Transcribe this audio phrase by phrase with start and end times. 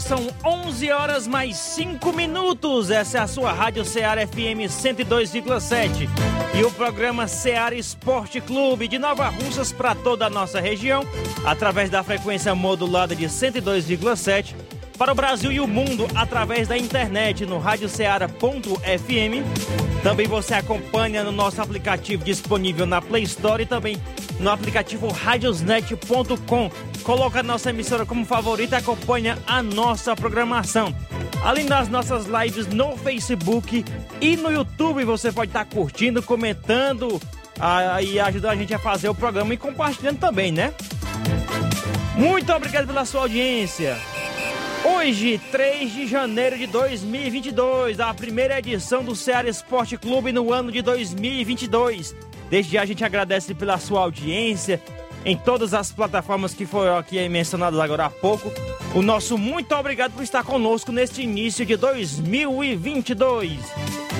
[0.00, 2.90] São 11 horas mais 5 minutos.
[2.90, 6.08] Essa é a sua Rádio Ceará FM 102,7
[6.54, 11.02] e o programa Ceará Esporte Clube de Nova Russas para toda a nossa região,
[11.44, 14.54] através da frequência modulada de 102,7
[14.98, 18.36] para o Brasil e o mundo através da internet no radioceara.fm.
[20.02, 23.96] Também você acompanha no nosso aplicativo disponível na Play Store e também
[24.38, 26.70] no aplicativo radiosnet.com.
[27.06, 30.92] Coloca a nossa emissora como favorita e acompanha a nossa programação.
[31.40, 33.84] Além das nossas lives no Facebook
[34.20, 37.20] e no YouTube, você pode estar curtindo, comentando
[38.02, 40.74] e ajudando a gente a fazer o programa e compartilhando também, né?
[42.16, 43.96] Muito obrigado pela sua audiência.
[44.84, 50.72] Hoje, 3 de janeiro de 2022, a primeira edição do Ceará Esporte Clube no ano
[50.72, 52.16] de 2022.
[52.50, 54.82] Desde já a gente agradece pela sua audiência
[55.26, 58.50] em todas as plataformas que foram aqui mencionadas agora há pouco.
[58.94, 63.58] O nosso muito obrigado por estar conosco neste início de 2022.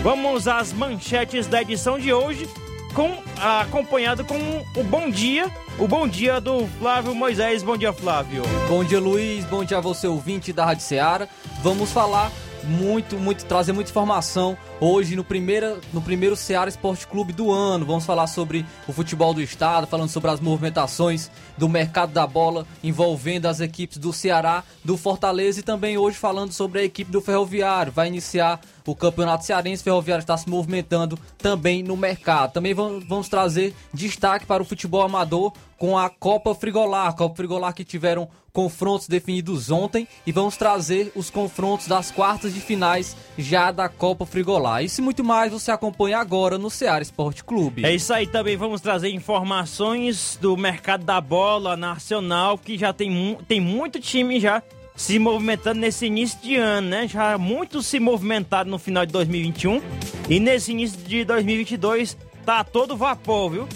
[0.03, 2.49] Vamos às manchetes da edição de hoje,
[2.93, 4.37] com, acompanhado com
[4.75, 7.63] o bom dia, o bom dia do Flávio Moisés.
[7.63, 8.43] Bom dia, Flávio.
[8.69, 9.45] Bom dia, Luiz.
[9.45, 11.29] Bom dia a você, ouvinte da Rádio Ceará.
[11.63, 12.33] Vamos falar
[12.67, 17.87] muito, muito, trazer muita informação hoje no, primeira, no primeiro Ceará Esporte Clube do ano.
[17.87, 22.67] Vamos falar sobre o futebol do estado, falando sobre as movimentações do mercado da bola
[22.83, 27.21] envolvendo as equipes do Ceará, do Fortaleza e também hoje falando sobre a equipe do
[27.21, 27.93] Ferroviário.
[27.93, 32.53] Vai iniciar o Campeonato Cearense Ferroviário está se movimentando também no mercado.
[32.53, 37.15] Também vamos trazer destaque para o futebol amador com a Copa Frigolar.
[37.15, 42.61] Copa Frigolar que tiveram confrontos definidos ontem e vamos trazer os confrontos das quartas de
[42.61, 44.83] finais já da Copa Frigolar.
[44.83, 47.85] Isso e muito mais você acompanha agora no Ceará Esporte Clube.
[47.85, 53.37] É isso aí, também vamos trazer informações do mercado da bola nacional que já tem,
[53.47, 54.63] tem muito time já
[54.97, 57.07] se movimentando nesse início de ano, né?
[57.07, 59.83] Já muito se movimentado no final de 2021
[60.31, 63.69] e nesse início de 2022 tá todo vapor, viu?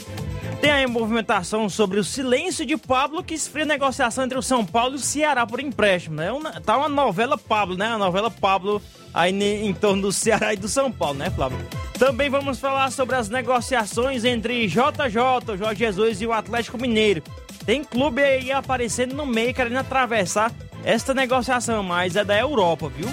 [0.60, 4.92] Tem aí movimentação sobre o silêncio de Pablo que esfria negociação entre o São Paulo
[4.92, 6.30] e o Ceará por empréstimo, né?
[6.30, 7.88] Uma, tá uma novela Pablo, né?
[7.88, 8.80] A novela Pablo
[9.12, 11.58] aí em torno do Ceará e do São Paulo, né, Flávio?
[11.98, 17.22] Também vamos falar sobre as negociações entre JJ, Jorge Jesus e o Atlético Mineiro.
[17.66, 20.52] Tem clube aí aparecendo no meio querendo atravessar
[20.84, 23.08] esta negociação, mas é da Europa, viu?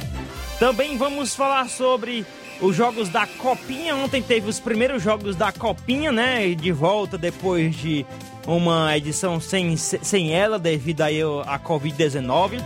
[0.59, 2.25] Também vamos falar sobre
[2.61, 3.95] os jogos da Copinha.
[3.95, 6.53] Ontem teve os primeiros jogos da Copinha, né?
[6.53, 8.05] De volta depois de
[8.45, 12.61] uma edição sem, sem ela, devido aí à Covid-19.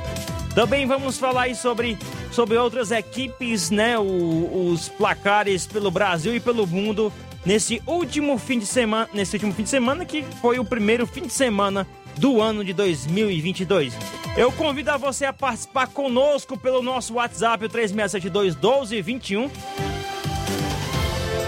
[0.54, 1.98] Também vamos falar sobre,
[2.32, 3.98] sobre outras equipes, né?
[3.98, 7.12] O, os placares pelo Brasil e pelo mundo
[7.46, 11.24] nesse último fim de semana, nesse último fim de semana que foi o primeiro fim
[11.24, 11.88] de semana
[12.18, 13.94] do ano de 2022.
[14.38, 19.50] Eu convido a você a participar conosco pelo nosso WhatsApp, o 3672 1221.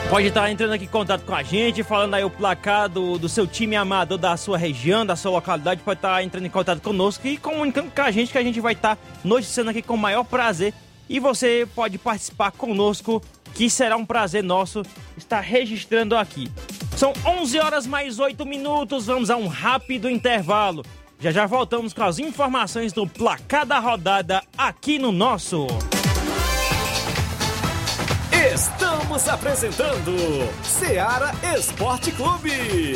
[0.09, 3.27] Pode estar entrando aqui em contato com a gente, falando aí o placar do, do
[3.27, 5.81] seu time amador da sua região, da sua localidade.
[5.81, 8.73] Pode estar entrando em contato conosco e comunicando com a gente que a gente vai
[8.73, 10.73] estar noticiando aqui com o maior prazer.
[11.09, 14.83] E você pode participar conosco, que será um prazer nosso
[15.17, 16.51] estar registrando aqui.
[16.95, 20.83] São 11 horas mais 8 minutos, vamos a um rápido intervalo.
[21.19, 25.67] Já já voltamos com as informações do placar da rodada aqui no nosso.
[28.53, 30.13] Estamos apresentando
[30.63, 32.95] Seara Esporte Clube.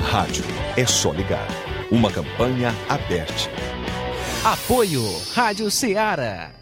[0.00, 0.44] Rádio
[0.76, 1.48] é só ligar.
[1.90, 3.50] Uma campanha aberta.
[4.44, 5.02] Apoio
[5.34, 6.52] Rádio Ceará.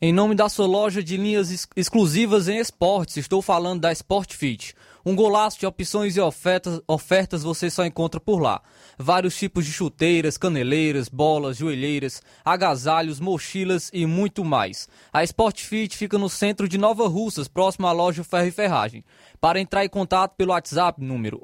[0.00, 4.34] Em nome da sua loja de linhas ex exclusivas em esportes, estou falando da Sport
[4.34, 4.74] Fit.
[5.04, 8.62] Um golaço de opções e ofertas, ofertas você só encontra por lá.
[8.96, 14.88] Vários tipos de chuteiras, caneleiras, bolas, joelheiras, agasalhos, mochilas e muito mais.
[15.12, 19.04] A Sport Fit fica no centro de Nova Russas, próximo à loja Ferro e Ferragem.
[19.42, 21.40] Para entrar em contato pelo WhatsApp, número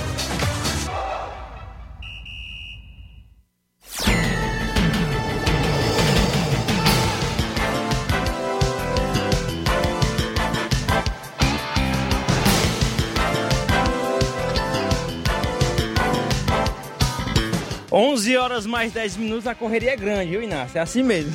[17.96, 20.78] Onze horas mais 10 minutos, a correria é grande, viu, Inácio?
[20.78, 21.32] É assim mesmo.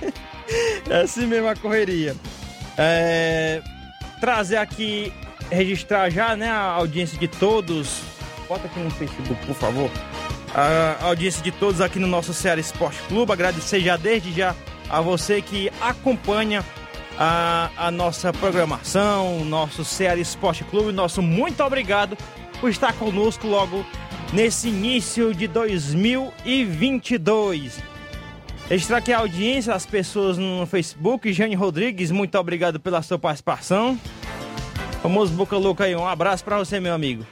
[0.88, 2.16] é assim mesmo a correria.
[2.78, 3.60] É,
[4.18, 5.12] trazer aqui,
[5.50, 8.00] registrar já, né, a audiência de todos.
[8.48, 9.90] Bota aqui no Facebook, por favor.
[10.54, 13.30] A audiência de todos aqui no nosso Ceará Esporte Clube.
[13.30, 14.56] Agradecer já desde já
[14.88, 16.64] a você que acompanha
[17.18, 20.92] a, a nossa programação, nosso Ceará Esporte Clube.
[20.92, 22.16] Nosso muito obrigado
[22.58, 23.84] por estar conosco logo
[24.34, 27.80] nesse início de 2022.
[28.68, 31.32] Registrar aqui a audiência, as pessoas no Facebook.
[31.32, 33.96] Jane Rodrigues, muito obrigado pela sua participação.
[35.00, 37.24] Famoso Boca Louca aí, um abraço para você, meu amigo.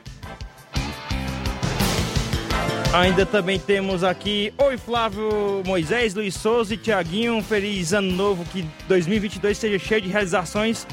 [2.94, 8.66] Ainda também temos aqui, oi Flávio Moisés, Luiz Souza e Tiaguinho, feliz ano novo, que
[8.87, 10.87] 2022 seja cheio de realizações,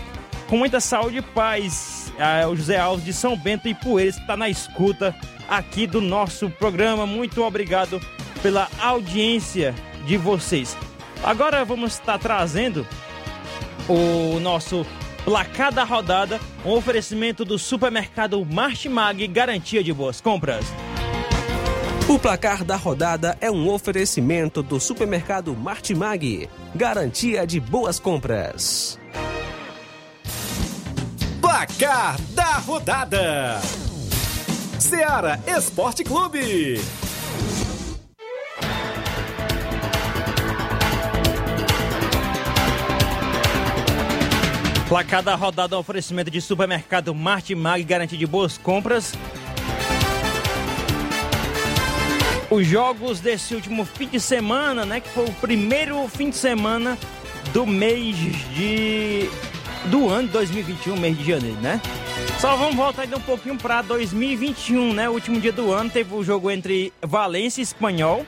[0.48, 1.99] com muita saúde e paz.
[2.20, 5.16] É, o José Alves de São Bento e Poeiras está na escuta
[5.48, 7.06] aqui do nosso programa.
[7.06, 8.02] Muito obrigado
[8.44, 9.74] pela audiência
[10.06, 10.76] de vocês.
[11.24, 12.86] Agora vamos estar trazendo
[13.88, 14.86] o nosso
[15.24, 20.66] placar da rodada, um oferecimento do supermercado Martimag, garantia de boas compras.
[22.10, 28.99] O placar da rodada é um oferecimento do supermercado Martimag, garantia de boas compras.
[31.50, 33.60] Placar da rodada:
[34.78, 36.80] Seara Esporte Clube.
[44.88, 49.14] Placar da rodada, um oferecimento de supermercado Martimag, garantia de boas compras.
[52.52, 55.00] Os jogos desse último fim de semana, né?
[55.00, 56.96] Que foi o primeiro fim de semana
[57.52, 59.28] do mês de.
[59.90, 61.82] Do ano 2021, mês de janeiro, né?
[62.40, 65.10] Só vamos voltar ainda um pouquinho para 2021, né?
[65.10, 68.26] O último dia do ano teve o jogo entre Valência e Espanhol.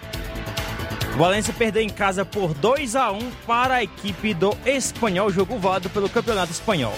[1.16, 5.90] Valência perdeu em casa por 2 a 1 para a equipe do Espanhol, jogo válido
[5.90, 6.94] pelo Campeonato Espanhol.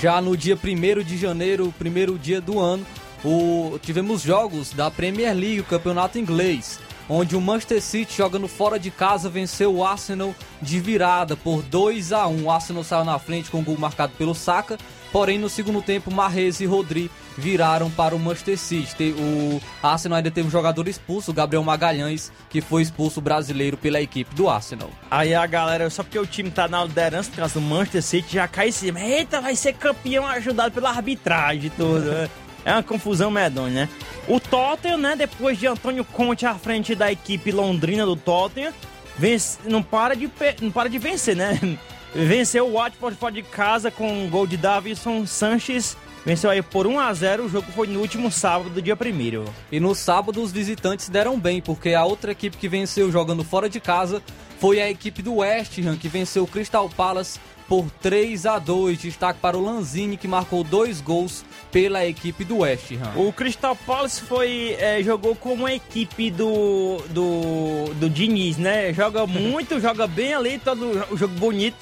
[0.00, 2.86] Já no dia 1 de janeiro, primeiro dia do ano,
[3.24, 8.78] o, tivemos jogos da Premier League, o campeonato inglês, onde o Manchester City jogando fora
[8.78, 12.44] de casa venceu o Arsenal de virada por 2 a 1.
[12.44, 14.78] O Arsenal saiu na frente com o gol marcado pelo Saka,
[15.10, 19.14] porém no segundo tempo Marrez e Rodri viraram para o Manchester City.
[19.18, 24.00] O Arsenal ainda teve um jogador expulso, o Gabriel Magalhães, que foi expulso brasileiro pela
[24.00, 24.90] equipe do Arsenal.
[25.10, 28.34] Aí a galera, só porque o time tá na liderança, por causa do Manchester City,
[28.34, 29.00] já cai em cima.
[29.00, 32.00] Eita, vai ser campeão ajudado pela arbitragem e tudo.
[32.00, 32.28] né?
[32.64, 33.88] É uma confusão medonha, né?
[34.28, 38.72] O Tottenham, né, depois de Antônio Conte à frente da equipe londrina do Tottenham,
[39.18, 41.58] vence, não, para de, não para de vencer, né?
[42.14, 46.86] Venceu o Watford fora de casa com um gol de Davison Sanches Venceu aí por
[46.86, 50.40] 1 a 0 o jogo foi no último sábado, do dia 1 E no sábado
[50.40, 54.22] os visitantes deram bem, porque a outra equipe que venceu jogando fora de casa
[54.60, 58.98] foi a equipe do West Ham, que venceu o Crystal Palace por 3 a 2
[58.98, 63.18] Destaque para o Lanzini, que marcou dois gols pela equipe do West Ham.
[63.18, 68.92] O Crystal Palace foi, é, jogou como a equipe do, do, do Diniz, né?
[68.92, 71.78] Joga muito, joga bem ali, todo o jogo bonito,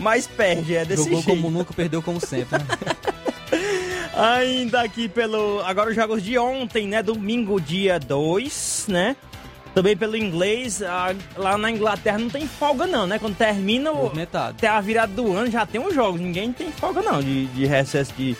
[0.00, 1.26] mas perde, é desse Jogou jeito.
[1.42, 2.58] como nunca, perdeu como sempre.
[2.58, 2.64] Né?
[4.16, 5.60] Ainda aqui pelo.
[5.64, 7.02] Agora os jogos de ontem, né?
[7.02, 9.16] Domingo, dia 2, né?
[9.74, 13.18] Também pelo inglês, a- lá na Inglaterra não tem folga, não, né?
[13.18, 14.12] Quando termina o.
[14.48, 16.20] Até a virada do ano já tem os jogos.
[16.20, 18.36] Ninguém tem folga, não, de, de recesso de,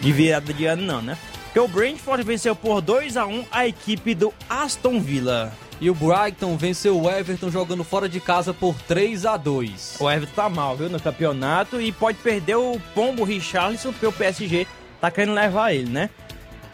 [0.00, 1.16] de virada de ano, não, né?
[1.44, 5.52] Porque o Brentford venceu por 2 a 1 a equipe do Aston Villa.
[5.80, 10.10] E o Brighton venceu o Everton jogando fora de casa por 3 a 2 O
[10.10, 14.66] Everton tá mal, viu, no campeonato e pode perder o pombo Richarlison, porque o PSG
[15.00, 16.10] tá querendo levar ele, né?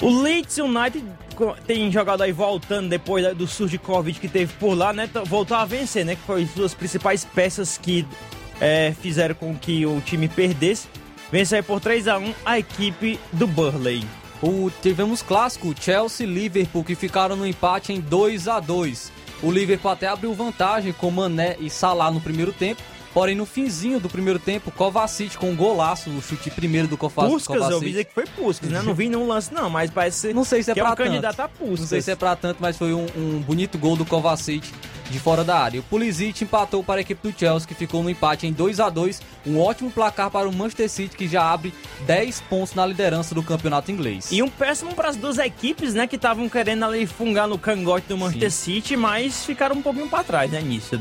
[0.03, 1.05] O Leeds United
[1.67, 5.09] tem jogado aí voltando depois do surto de Covid que teve por lá, né?
[5.25, 6.17] Voltou a vencer, né?
[6.17, 8.07] Que foi as suas principais peças que
[8.61, 10.89] é, fizeram com que o time perdesse.
[11.31, 14.05] Venceu por 3 a 1 a equipe do Burley.
[14.43, 19.11] O, tivemos clássico Chelsea Liverpool que ficaram no empate em 2 a 2
[19.43, 22.83] O Liverpool até abriu vantagem com Mané e Salah no primeiro tempo.
[23.17, 27.33] Porém, no finzinho do primeiro tempo, Kovacic com um golaço, o chute primeiro do Kovacic.
[27.33, 28.83] Puskas, eu vi dizer que foi Puskas, né?
[28.83, 30.93] Não vi nenhum lance não, mas parece ser Não sei se é que é pra
[30.93, 31.09] um tanto.
[31.09, 31.81] candidato a Puskas.
[31.81, 34.71] Não sei se é pra tanto, mas foi um, um bonito gol do Kovacic
[35.09, 35.81] de fora da área.
[35.81, 38.91] O Pulisic empatou para a equipe do Chelsea, que ficou no empate em 2 a
[38.91, 43.35] 2 Um ótimo placar para o Manchester City, que já abre 10 pontos na liderança
[43.35, 44.31] do campeonato inglês.
[44.31, 48.09] E um péssimo para as duas equipes, né, que estavam querendo ali fungar no cangote
[48.09, 51.01] do Manchester City, mas ficaram um pouquinho para trás, né, nisso.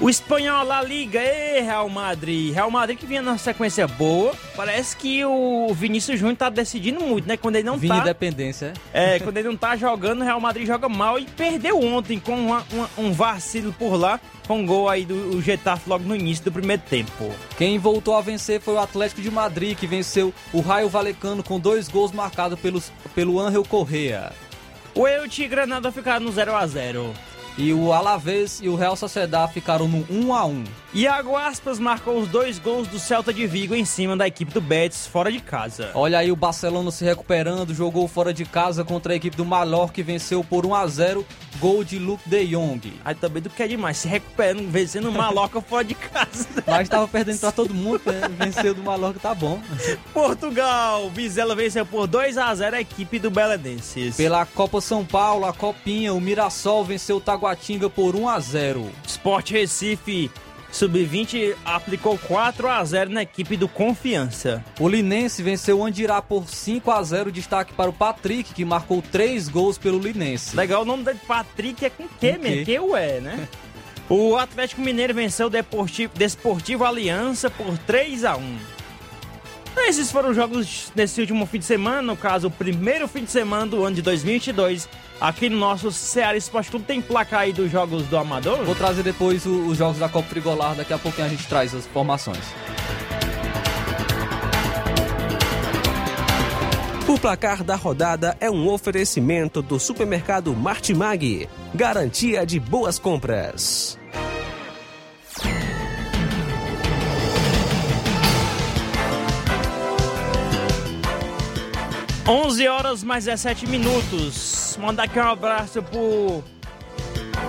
[0.00, 2.52] O espanhol La Liga, e Real Madrid.
[2.52, 4.32] Real Madrid que vinha na sequência boa.
[4.56, 7.36] Parece que o Vinícius Júnior tá decidindo muito, né?
[7.36, 8.00] Quando ele não Vini tá.
[8.02, 12.18] Dependência, É, quando ele não tá jogando, o Real Madrid joga mal e perdeu ontem
[12.18, 14.18] com uma- uma- um vacilo por lá,
[14.48, 17.30] com um gol aí do Getafe logo no início do primeiro tempo.
[17.56, 21.60] Quem voltou a vencer foi o Atlético de Madrid, que venceu o Raio Valecano com
[21.60, 24.32] dois gols marcados pelos, pelo Ángel Correa.
[24.96, 27.14] O Elche e Granada ficaram no 0 a 0
[27.56, 32.18] E o Alavés e o Real Sociedad ficaram no 1 a 1 Iago Aspas marcou
[32.18, 35.40] os dois gols do Celta de Vigo em cima da equipe do Betis, fora de
[35.40, 35.90] casa.
[35.94, 39.94] Olha aí o Barcelona se recuperando, jogou fora de casa contra a equipe do Mallorca
[39.94, 41.26] que venceu por 1 a 0
[41.58, 42.92] gol de Luke de Jong.
[43.02, 46.46] Aí também do que é demais, se recuperando, vencendo o Maloca fora de casa.
[46.66, 48.28] Mas estava perdendo pra todo mundo, né?
[48.28, 49.62] venceu do Mallorca, tá bom.
[50.12, 54.14] Portugal, Vizela venceu por 2 a 0 a equipe do Belenenses.
[54.16, 58.90] Pela Copa São Paulo, a Copinha, o Mirassol venceu o Taguatinga por 1 a 0
[59.06, 60.30] Sport Recife
[60.72, 64.64] Sub-20 aplicou 4 a 0 na equipe do Confiança.
[64.80, 69.02] O Linense venceu o Andirá por 5 a 0 destaque para o Patrick, que marcou
[69.02, 70.56] 3 gols pelo Linense.
[70.56, 72.64] Legal, o nome dele Patrick é com Q mesmo, Q.
[72.64, 73.48] que é, né?
[74.08, 78.58] o Atlético Mineiro venceu o Deportivo, Desportivo Aliança por 3 a 1
[79.76, 83.30] Esses foram os jogos desse último fim de semana, no caso, o primeiro fim de
[83.30, 84.88] semana do ano de 2022.
[85.20, 88.64] Aqui no nosso Ceará Esporte Clube tem placar aí dos jogos do Amador?
[88.64, 91.86] Vou trazer depois os jogos da Copa Frigolar, daqui a pouquinho a gente traz as
[91.86, 92.42] formações.
[97.08, 101.48] O placar da rodada é um oferecimento do supermercado Martimag.
[101.74, 103.98] Garantia de boas compras.
[112.26, 114.78] 11 horas mais 17 minutos.
[114.80, 116.42] Mandar aqui um abraço pro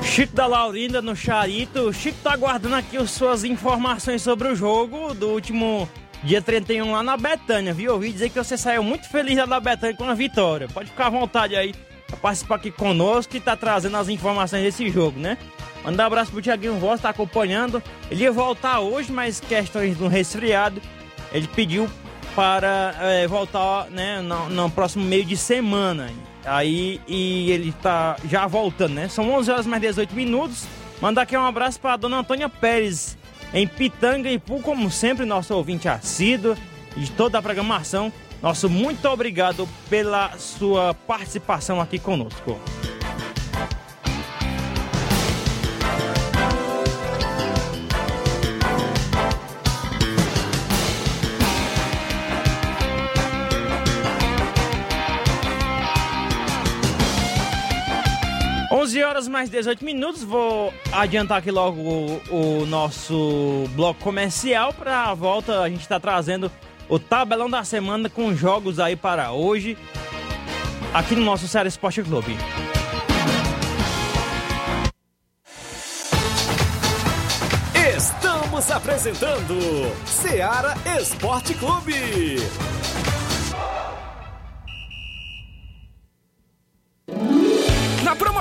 [0.01, 1.82] Chico da Laurinda no Charito.
[1.82, 5.88] O Chico tá aguardando aqui as suas informações sobre o jogo do último
[6.24, 7.94] dia 31 lá na Betânia, viu?
[7.94, 10.68] Ouvi dizer que você saiu muito feliz lá da Betânia com a vitória.
[10.68, 11.75] Pode ficar à vontade aí
[12.08, 15.38] pra participar aqui conosco e tá trazendo as informações desse jogo, né?
[15.84, 17.84] Mandar um abraço pro Tiaguinho Voz, tá acompanhando.
[18.10, 20.82] Ele ia voltar hoje, mas questões do resfriado.
[21.32, 21.88] Ele pediu
[22.36, 26.10] para é, voltar né, no, no próximo meio de semana.
[26.46, 29.08] Aí e ele tá já voltando, né?
[29.08, 30.66] São 11 horas mais 18 minutos.
[31.02, 33.18] Mandar aqui um abraço para dona Antônia Pérez
[33.54, 36.56] em Pitanga e como sempre, nosso ouvinte assíduo
[36.96, 38.12] de toda a programação.
[38.42, 42.60] Nosso muito obrigado pela sua participação aqui conosco.
[58.93, 64.71] Onze horas mais 18 minutos, vou adiantar aqui logo o, o nosso bloco comercial.
[64.71, 66.51] Para a volta, a gente está trazendo
[66.88, 69.75] o tabelão da semana com jogos aí para hoje,
[70.93, 72.38] aqui no nosso Ceará Esporte Clube.
[77.97, 79.57] Estamos apresentando
[80.05, 82.35] Seara Esporte Clube.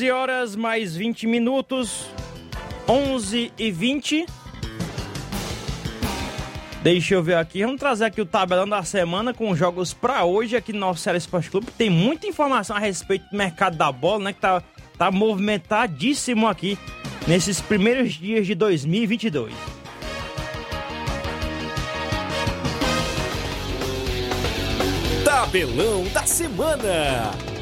[0.00, 2.06] 11 horas mais 20 minutos.
[2.88, 4.24] 11 e 20.
[6.82, 7.62] Deixa eu ver aqui.
[7.62, 11.18] Vamos trazer aqui o tabelão da semana com jogos para hoje aqui no nosso Ceará
[11.18, 11.66] Esporte Clube.
[11.76, 14.32] Tem muita informação a respeito do mercado da bola, né?
[14.32, 14.62] Que tá,
[14.96, 16.78] tá movimentadíssimo aqui
[17.28, 19.52] nesses primeiros dias de 2022.
[25.22, 27.59] Tabelão da semana.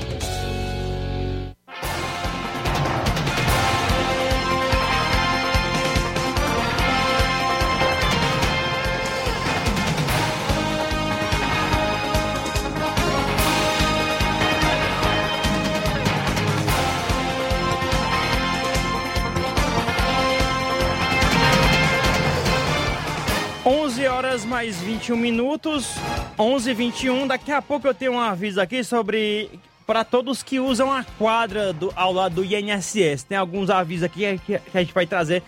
[24.09, 25.95] Horas mais 21 minutos,
[26.39, 27.27] 11 h 21.
[27.27, 29.51] Daqui a pouco eu tenho um aviso aqui sobre
[29.87, 33.23] para todos que usam a quadra do, ao lado do INSS.
[33.23, 35.43] Tem alguns avisos aqui que, que a gente vai trazer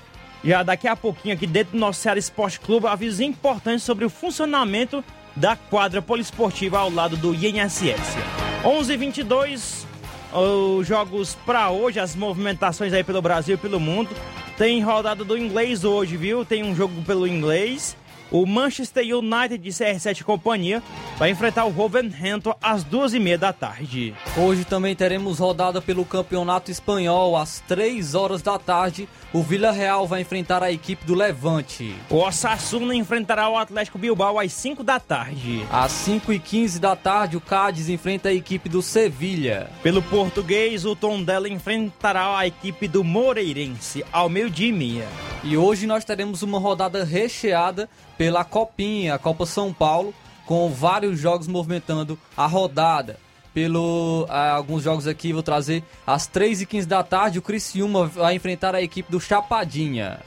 [0.45, 2.87] já daqui a pouquinho aqui dentro do nosso Ceará Esporte Clube.
[2.87, 5.03] Avisos importantes sobre o funcionamento
[5.35, 8.17] da quadra poliesportiva ao lado do INSS.
[8.65, 9.87] 11 h 22
[10.33, 14.11] os jogos para hoje, as movimentações aí pelo Brasil e pelo mundo.
[14.57, 16.45] Tem rodada do inglês hoje, viu?
[16.45, 17.97] Tem um jogo pelo inglês.
[18.31, 20.81] O Manchester United de CR7 Companhia
[21.19, 24.15] vai enfrentar o Wolverhampton às duas e meia da tarde.
[24.37, 29.09] Hoje também teremos rodada pelo Campeonato Espanhol às três horas da tarde.
[29.33, 31.95] O Vila Real vai enfrentar a equipe do Levante.
[32.11, 35.65] O Osasuna enfrentará o Atlético Bilbao às 5 da tarde.
[35.71, 39.71] Às 5 e 15 da tarde, o Cádiz enfrenta a equipe do Sevilha.
[39.85, 45.09] Pelo português, o Tondela enfrentará a equipe do Moreirense ao meio-dia e meia.
[45.45, 47.89] E hoje nós teremos uma rodada recheada
[48.19, 50.13] pela Copinha, a Copa São Paulo,
[50.45, 53.17] com vários jogos movimentando a rodada.
[53.53, 57.39] Pelo ah, alguns jogos aqui, vou trazer às 3h15 da tarde.
[57.39, 60.21] O Criciúma vai enfrentar a equipe do Chapadinha.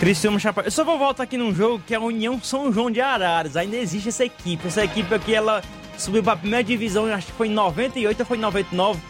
[0.00, 0.68] Criciúma Chapadinha.
[0.68, 3.56] Eu só vou voltar aqui num jogo que é a União São João de Araras.
[3.56, 4.66] Ainda existe essa equipe.
[4.66, 5.62] Essa equipe aqui, ela
[5.98, 9.00] subiu para a primeira divisão, acho que foi em 98 ou foi em 99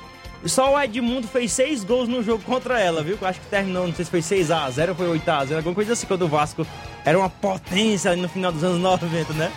[0.44, 3.18] só o Edmundo fez seis gols no jogo contra ela, viu?
[3.22, 6.22] Acho que terminou, não sei se foi 6x0 ou foi 8x0, alguma coisa assim, quando
[6.22, 6.66] o Vasco
[7.04, 9.52] era uma potência no final dos anos 90, né?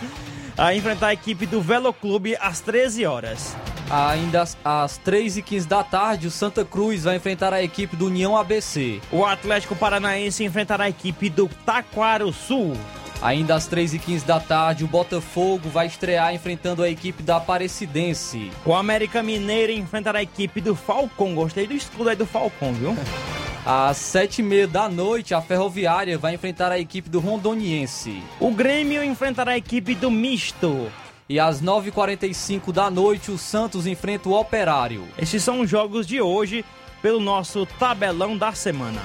[0.58, 3.56] A enfrentar a equipe do Velo Clube às 13 horas.
[3.90, 9.02] Ainda às 3h15 da tarde, o Santa Cruz vai enfrentar a equipe do União ABC.
[9.12, 12.74] O Atlético Paranaense enfrentará a equipe do Taquaro Sul.
[13.22, 18.50] Ainda às 3h15 da tarde, o Botafogo vai estrear enfrentando a equipe da Aparecidense.
[18.66, 21.36] O América Mineiro enfrentará a equipe do Falcão.
[21.36, 22.96] Gostei do escudo aí do Falcão, viu?
[23.64, 28.24] Às sete e meia da noite, a Ferroviária vai enfrentar a equipe do Rondoniense.
[28.40, 30.92] O Grêmio enfrentará a equipe do Misto.
[31.30, 35.08] E às 9h45 da noite, o Santos enfrenta o Operário.
[35.16, 36.66] Esses são os jogos de hoje
[37.04, 39.02] pelo nosso tabelão da semana.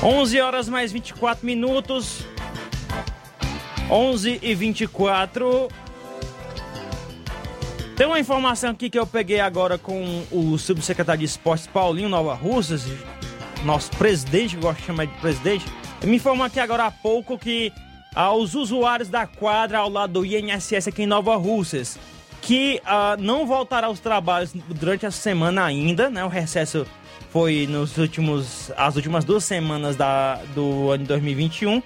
[0.00, 2.24] Onze horas mais 24 minutos.
[3.90, 5.68] 11 e 24.
[7.98, 12.32] Tem uma informação aqui que eu peguei agora com o subsecretário de esportes Paulinho Nova
[12.32, 12.84] Russas,
[13.64, 15.66] nosso presidente, gosto de chamar de presidente.
[16.04, 17.72] Me informou aqui agora há pouco que
[18.14, 21.98] aos usuários da quadra ao lado do INSS aqui em Nova Russas,
[22.40, 26.24] que uh, não voltará aos trabalhos durante a semana ainda, né?
[26.24, 26.86] O recesso
[27.30, 31.82] foi nos últimos, as últimas duas semanas da, do ano de 2021,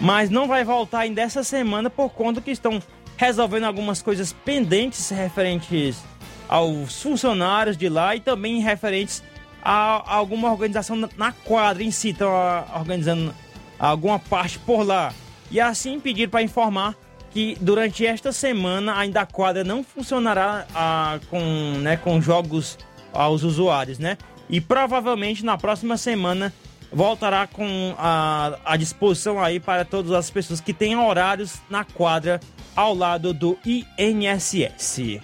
[0.00, 2.80] mas não vai voltar ainda essa semana por conta que estão
[3.16, 6.02] resolvendo algumas coisas pendentes referentes
[6.48, 9.22] aos funcionários de lá e também referentes
[9.62, 12.30] a, alguma organização na quadra em si, estão
[12.74, 13.34] organizando
[13.78, 15.12] alguma parte por lá.
[15.50, 16.94] E assim pedir para informar
[17.30, 21.40] que durante esta semana ainda a quadra não funcionará a, com,
[21.80, 22.78] né, com jogos
[23.12, 24.18] aos usuários, né?
[24.48, 26.52] E provavelmente na próxima semana
[26.92, 32.40] voltará com a, a disposição aí para todas as pessoas que têm horários na quadra
[32.74, 35.20] ao lado do INSS.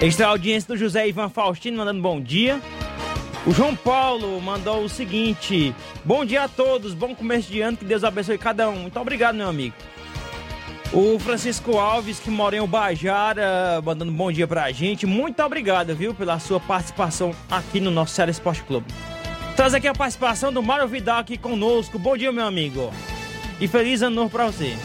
[0.00, 2.60] Extra audiência do José Ivan Faustino mandando bom dia.
[3.46, 7.84] O João Paulo mandou o seguinte: Bom dia a todos, bom começo de ano, que
[7.84, 8.80] Deus abençoe cada um.
[8.80, 9.74] Muito obrigado, meu amigo.
[10.92, 15.06] O Francisco Alves, que mora em Ubajara, mandando bom dia pra gente.
[15.06, 18.86] Muito obrigado, viu, pela sua participação aqui no nosso Série Esporte Clube.
[19.56, 21.98] Traz aqui a participação do Mário Vidal aqui conosco.
[21.98, 22.92] Bom dia, meu amigo.
[23.60, 24.76] E feliz ano novo pra você.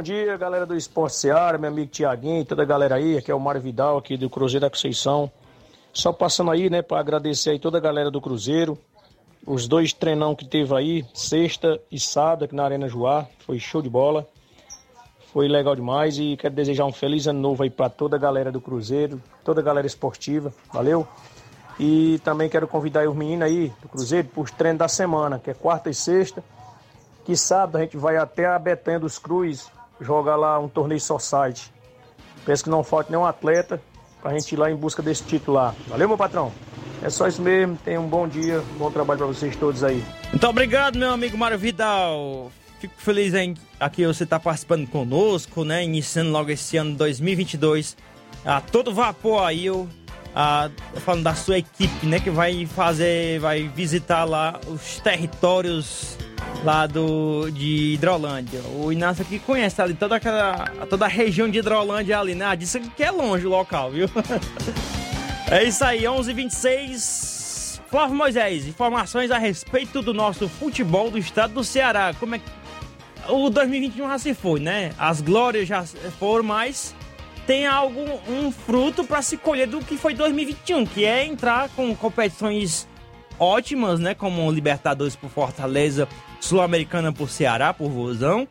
[0.00, 3.34] Bom dia, galera do Esporte Seara, meu amigo Tiaguinho, toda a galera aí, aqui é
[3.34, 5.30] o Mário Vidal, aqui do Cruzeiro da Conceição.
[5.92, 8.78] Só passando aí, né, para agradecer aí toda a galera do Cruzeiro,
[9.46, 13.82] os dois treinão que teve aí, sexta e sábado aqui na Arena Joá, foi show
[13.82, 14.26] de bola.
[15.34, 18.50] Foi legal demais e quero desejar um feliz ano novo aí para toda a galera
[18.50, 21.06] do Cruzeiro, toda a galera esportiva, valeu?
[21.78, 25.50] E também quero convidar os meninos aí do Cruzeiro para os treinos da semana, que
[25.50, 26.42] é quarta e sexta.
[27.22, 29.68] Que sábado a gente vai até a Betânia dos Cruz
[30.00, 31.72] jogar lá um torneio society.
[32.44, 33.80] Peço que não falte nenhum atleta
[34.22, 35.74] pra gente ir lá em busca desse título lá.
[35.88, 36.52] Valeu, meu patrão?
[37.02, 37.78] É só isso mesmo.
[37.84, 40.04] Tenha um bom dia, um bom trabalho para vocês todos aí.
[40.30, 42.50] Muito obrigado, meu amigo Mário Vidal.
[42.78, 45.84] Fico feliz em aqui você estar tá participando conosco, né?
[45.84, 47.96] Iniciando logo esse ano 2022
[48.44, 49.86] a todo vapor aí, eu,
[50.34, 52.20] a, falando da sua equipe, né?
[52.20, 56.16] Que vai fazer, vai visitar lá os territórios
[56.64, 58.60] lá do, de Hidrolândia.
[58.76, 62.54] O Inácio aqui conhece ali toda aquela toda a região de Hidrolândia ali, né?
[62.56, 64.08] Disse que é longe o local, viu?
[65.50, 67.40] é isso aí, 11:26.
[67.88, 72.14] Flávio Moisés, informações a respeito do nosso futebol do estado do Ceará.
[72.20, 72.44] Como é que
[73.28, 74.92] o 2021 já se foi, né?
[74.96, 75.84] As glórias já
[76.18, 76.94] foram, mas
[77.50, 81.92] tem algo um fruto para se colher do que foi 2021, que é entrar com
[81.96, 82.86] competições
[83.40, 84.14] ótimas, né?
[84.14, 86.06] Como Libertadores por Fortaleza,
[86.40, 88.46] Sul-Americana por Ceará, por Vozão.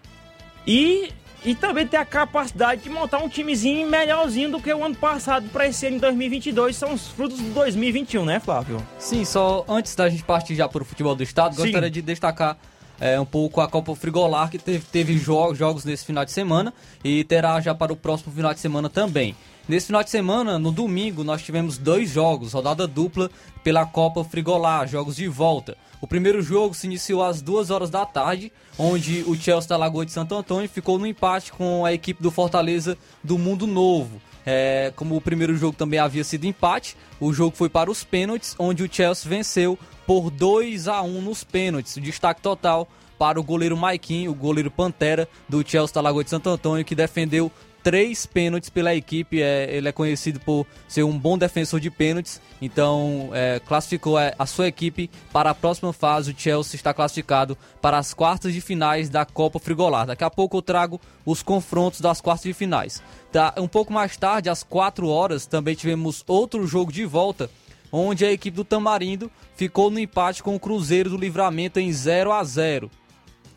[0.67, 1.13] E,
[1.45, 5.47] e também ter a capacidade de montar um timezinho melhorzinho do que o ano passado
[5.47, 6.75] para esse ano de 2022.
[6.75, 8.85] São os frutos do 2021, né, Flávio?
[8.97, 11.61] Sim, só antes da gente partir já para o futebol do estado, Sim.
[11.61, 12.57] gostaria de destacar
[12.99, 16.73] é, um pouco a Copa Frigolar, que teve, teve jogos, jogos nesse final de semana
[17.03, 19.35] e terá já para o próximo final de semana também.
[19.67, 23.29] Nesse final de semana, no domingo, nós tivemos dois jogos, rodada dupla
[23.63, 25.77] pela Copa Frigolar, jogos de volta.
[26.01, 30.05] O primeiro jogo se iniciou às 2 horas da tarde, onde o Chelsea da Lagoa
[30.05, 34.21] de Santo Antônio ficou no empate com a equipe do Fortaleza do Mundo Novo.
[34.45, 38.55] É, como o primeiro jogo também havia sido empate, o jogo foi para os pênaltis,
[38.57, 39.77] onde o Chelsea venceu
[40.09, 41.93] por 2 a 1 nos pênaltis.
[42.01, 46.49] Destaque total para o goleiro Maiquinho, o goleiro Pantera do Chelsea da Lagoa de Santo
[46.49, 47.51] Antônio, que defendeu
[47.83, 49.39] três pênaltis pela equipe.
[49.39, 54.33] É, ele é conhecido por ser um bom defensor de pênaltis, então é, classificou a,
[54.39, 56.31] a sua equipe para a próxima fase.
[56.31, 60.07] O Chelsea está classificado para as quartas de finais da Copa Frigolar.
[60.07, 62.99] Daqui a pouco eu trago os confrontos das quartas de finais.
[63.31, 67.47] Tá, um pouco mais tarde, às 4 horas, também tivemos outro jogo de volta.
[67.91, 72.31] Onde a equipe do Tamarindo ficou no empate com o Cruzeiro do Livramento em 0
[72.31, 72.89] a 0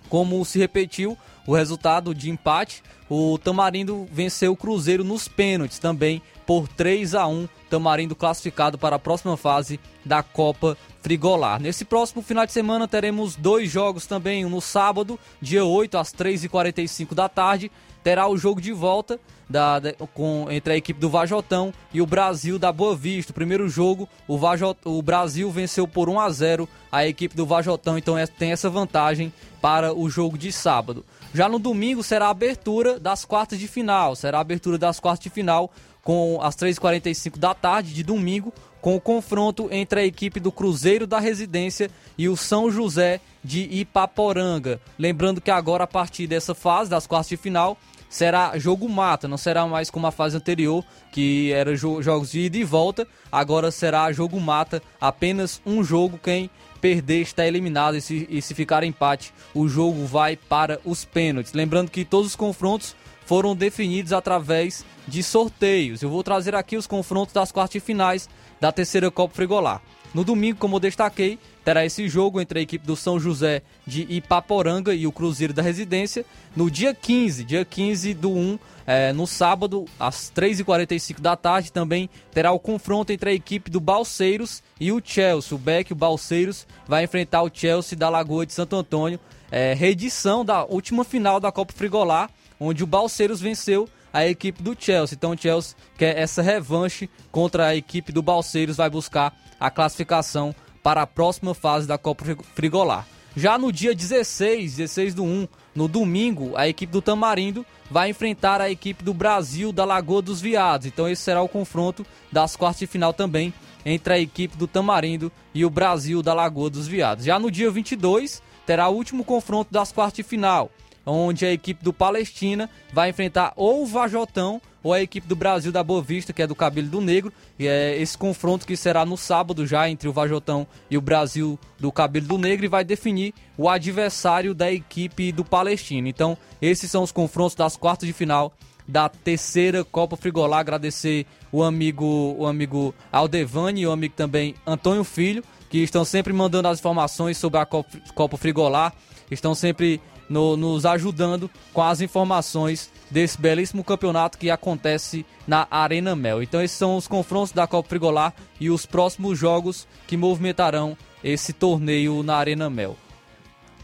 [0.09, 1.17] Como se repetiu
[1.47, 7.27] o resultado de empate, o Tamarindo venceu o Cruzeiro nos pênaltis também por 3 a
[7.27, 7.49] 1.
[7.69, 11.61] Tamarindo classificado para a próxima fase da Copa Frigolar.
[11.61, 16.13] Nesse próximo final de semana teremos dois jogos também, um no sábado, dia 8 às
[16.13, 21.11] 3h45 da tarde, terá o jogo de volta da, da, com, entre a equipe do
[21.11, 23.33] Vajotão e o Brasil da Boa Vista.
[23.33, 27.47] O primeiro jogo, o, Vajot, o Brasil venceu por 1 a 0 a equipe do
[27.47, 31.05] Vajotão, então é, tem essa vantagem para o jogo de sábado.
[31.35, 34.15] Já no domingo será a abertura das quartas de final.
[34.15, 35.71] Será a abertura das quartas de final
[36.03, 41.07] com as 3h45 da tarde de domingo, com o confronto entre a equipe do Cruzeiro
[41.07, 41.89] da Residência
[42.19, 44.81] e o São José de Ipaporanga.
[44.99, 47.79] Lembrando que agora, a partir dessa fase das quartas de final,
[48.13, 52.41] será jogo mata, não será mais como a fase anterior, que era jo jogos de
[52.41, 53.09] ida e volta.
[53.33, 56.21] Agora será jogo mata, apenas um jogo.
[56.23, 61.07] Quem perder está eliminado e se, e se ficar empate, o jogo vai para os
[61.07, 61.55] pênaltis.
[61.55, 62.95] Lembrando que todos os confrontos
[63.25, 66.03] foram definidos através de sorteios.
[66.03, 68.29] Eu vou trazer aqui os confrontos das quartas de finais
[68.61, 69.81] da terceira Copa Frigolar.
[70.15, 74.03] No domingo, como eu destaquei, terá esse jogo entre a equipe do São José de
[74.11, 76.27] Ipaporanga e o Cruzeiro da Residência.
[76.55, 82.11] No dia 15, dia 15 do 1, é, no sábado, às 3h45 da tarde, também
[82.31, 85.57] terá o confronto entre a equipe do Balseiros e o Chelsea.
[85.57, 89.19] O Beck, o Balseiros, vai enfrentar o Chelsea da Lagoa de Santo Antônio.
[89.51, 94.77] É, reedição da última final da Copa Frigolar, onde o Balseiros venceu a equipe do
[94.79, 95.17] Chelsea.
[95.17, 100.55] Então o Chelsea quer essa revanche contra a equipe do Balseiros, vai buscar a classificação
[100.83, 103.07] para a próxima fase da Copa Frigolar.
[103.35, 108.61] Já no dia 16, 16 do 1, no domingo, a equipe do Tamarindo vai enfrentar
[108.61, 110.87] a equipe do Brasil da Lagoa dos Viados.
[110.87, 113.55] Então esse será o confronto das quartas de final também
[113.87, 117.25] entre a equipe do Tamarindo e o Brasil da Lagoa dos Viados.
[117.25, 120.71] Já no dia 22, terá o último confronto das quartas de final
[121.05, 125.71] onde a equipe do Palestina vai enfrentar ou o Vajotão ou a equipe do Brasil
[125.71, 127.33] da Boa Vista, que é do Cabelo do Negro.
[127.59, 131.59] E é esse confronto que será no sábado já entre o Vajotão e o Brasil
[131.79, 136.09] do Cabelo do Negro e vai definir o adversário da equipe do Palestina.
[136.09, 138.53] Então, esses são os confrontos das quartas de final
[138.87, 140.59] da terceira Copa Frigolá.
[140.59, 146.33] Agradecer o amigo, o amigo Aldevani e o amigo também Antônio Filho, que estão sempre
[146.33, 148.93] mandando as informações sobre a Copa, Frigolá,
[149.31, 156.17] estão sempre no, nos ajudando com as informações desse belíssimo campeonato que acontece na Arena
[156.17, 156.43] Mel.
[156.43, 161.53] Então esses são os confrontos da Copa Frigolar e os próximos jogos que movimentarão esse
[161.53, 162.97] torneio na Arena Mel.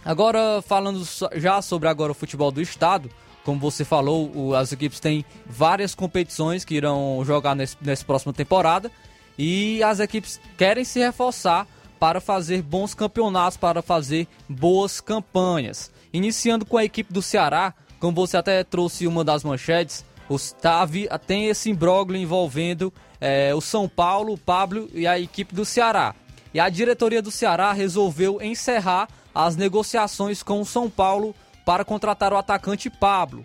[0.05, 3.11] Agora falando já sobre agora o futebol do estado,
[3.45, 8.91] como você falou, as equipes têm várias competições que irão jogar nesse, nessa próxima temporada
[9.39, 11.67] e as equipes querem se reforçar
[11.99, 15.91] para fazer bons campeonatos, para fazer boas campanhas.
[16.13, 20.87] Iniciando com a equipe do Ceará, como você até trouxe uma das manchetes, os, tá,
[21.27, 26.15] tem esse imbróglio envolvendo é, o São Paulo, o Pablo e a equipe do Ceará.
[26.53, 32.33] E a diretoria do Ceará resolveu encerrar as negociações com o São Paulo para contratar
[32.33, 33.45] o atacante Pablo.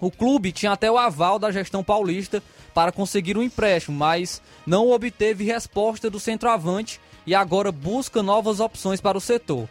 [0.00, 4.90] O clube tinha até o aval da gestão paulista para conseguir um empréstimo, mas não
[4.90, 9.68] obteve resposta do centroavante e agora busca novas opções para o setor.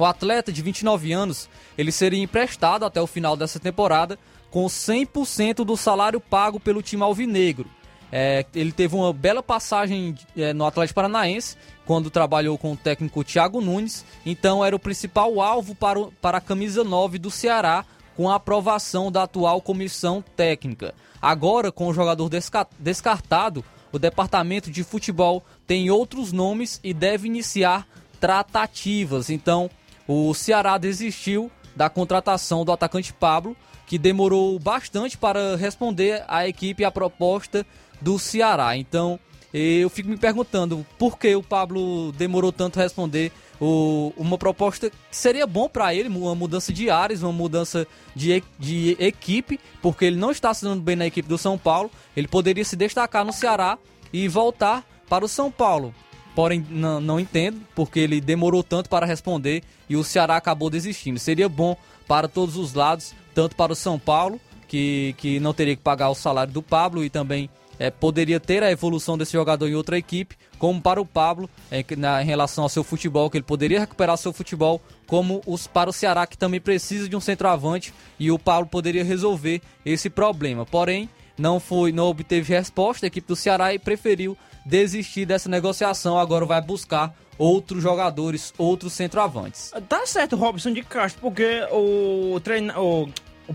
[0.00, 4.18] O atleta de 29 anos, ele seria emprestado até o final dessa temporada
[4.50, 7.68] com 100% do salário pago pelo time alvinegro.
[8.10, 13.22] É, ele teve uma bela passagem é, no Atlético Paranaense, quando trabalhou com o técnico
[13.22, 17.84] Thiago Nunes, então era o principal alvo para, o, para a camisa 9 do Ceará,
[18.16, 20.94] com a aprovação da atual comissão técnica.
[21.20, 27.28] Agora, com o jogador desca descartado, o departamento de futebol tem outros nomes e deve
[27.28, 27.86] iniciar
[28.18, 29.30] tratativas.
[29.30, 29.70] Então,
[30.12, 36.84] o Ceará desistiu da contratação do atacante Pablo, que demorou bastante para responder à equipe
[36.84, 37.64] a proposta
[38.00, 38.76] do Ceará.
[38.76, 39.20] Então,
[39.54, 44.90] eu fico me perguntando por que o Pablo demorou tanto a responder o, uma proposta
[44.90, 50.06] que seria bom para ele, uma mudança de áreas, uma mudança de, de equipe, porque
[50.06, 51.88] ele não está se dando bem na equipe do São Paulo.
[52.16, 53.78] Ele poderia se destacar no Ceará
[54.12, 55.94] e voltar para o São Paulo
[56.34, 61.18] porém não, não entendo porque ele demorou tanto para responder e o Ceará acabou desistindo.
[61.18, 65.76] Seria bom para todos os lados, tanto para o São Paulo, que, que não teria
[65.76, 69.66] que pagar o salário do Pablo e também é, poderia ter a evolução desse jogador
[69.66, 73.38] em outra equipe, como para o Pablo, é, na, em relação ao seu futebol, que
[73.38, 77.20] ele poderia recuperar seu futebol, como os para o Ceará, que também precisa de um
[77.20, 80.66] centroavante, e o Pablo poderia resolver esse problema.
[80.66, 81.08] Porém,
[81.40, 86.44] não foi, não obteve resposta a equipe do Ceará e preferiu desistir dessa negociação, agora
[86.44, 89.72] vai buscar outros jogadores, outros centroavantes.
[89.88, 93.08] Tá certo, Robson de Castro, porque o, treina, o,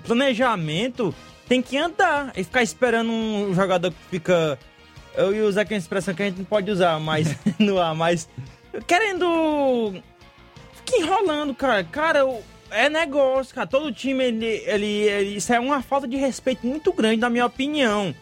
[0.03, 1.13] planejamento
[1.47, 4.57] tem que andar e ficar esperando um jogador que fica.
[5.13, 8.27] Eu ia usar aquela expressão que a gente não pode usar mais no ar, mas
[8.87, 10.01] querendo.
[10.73, 11.83] Fica enrolando, cara.
[11.83, 12.25] Cara,
[12.75, 13.67] é negócio, cara.
[13.67, 17.45] Todo time, ele, ele, ele- Isso é uma falta de respeito muito grande, na minha
[17.45, 18.13] opinião.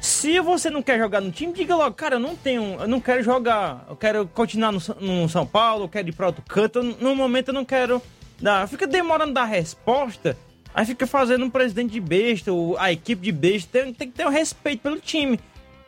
[0.00, 2.76] Se você não quer jogar no time, diga logo, cara, eu não tenho.
[2.80, 3.84] Eu não quero jogar.
[3.88, 6.82] Eu quero continuar no, no São Paulo, eu quero ir pra outro canto.
[6.82, 8.00] no momento eu não quero.
[8.40, 10.36] Dar, fica demorando dar resposta.
[10.72, 13.68] Aí fica fazendo um presidente de besta, o- a equipe de besta.
[13.82, 15.40] Tem, tem que ter um respeito pelo time.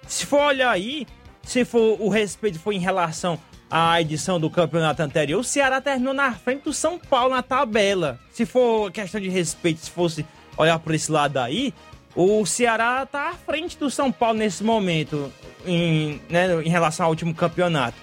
[0.08, 1.06] Se for olhar aí,
[1.44, 3.38] se for o respeito for em relação
[3.70, 8.18] à edição do campeonato anterior, o Ceará terminou na frente do São Paulo na tabela.
[8.32, 11.72] Se for questão de respeito, se fosse olhar por esse lado aí,
[12.14, 15.32] o Ceará tá à frente do São Paulo nesse momento,
[15.64, 17.96] em, né, em relação ao último campeonato.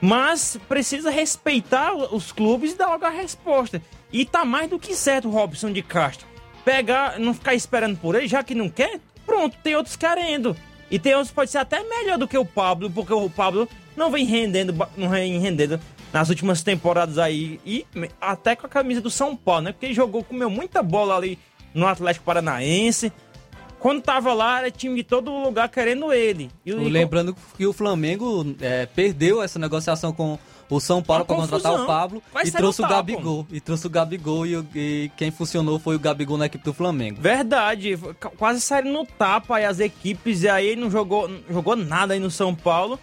[0.00, 3.82] Mas precisa respeitar os clubes e dar logo a resposta.
[4.10, 6.26] E tá mais do que certo o Robson de Castro.
[6.64, 10.56] Pegar, não ficar esperando por ele, já que não quer, pronto, tem outros querendo.
[10.90, 14.10] E tem outros pode ser até melhor do que o Pablo, porque o Pablo não
[14.10, 15.80] vem rendendo, não vem rendendo
[16.12, 17.60] nas últimas temporadas aí.
[17.64, 17.84] E
[18.20, 19.72] até com a camisa do São Paulo, né?
[19.72, 21.38] Porque ele jogou, comeu muita bola ali
[21.74, 23.12] no Atlético Paranaense.
[23.78, 26.50] Quando tava lá, era time de todo lugar querendo ele.
[26.66, 31.34] E, o- Lembrando que o Flamengo é, perdeu essa negociação com o São Paulo para
[31.36, 32.86] contratar o Pablo Vai e trouxe o.
[32.86, 33.46] Gabigol.
[33.50, 37.20] E trouxe o Gabigol e, e quem funcionou foi o Gabigol na equipe do Flamengo.
[37.22, 41.74] Verdade, qu- quase saíram no tapa aí as equipes, e aí não jogou, não jogou
[41.74, 43.00] nada aí no São Paulo.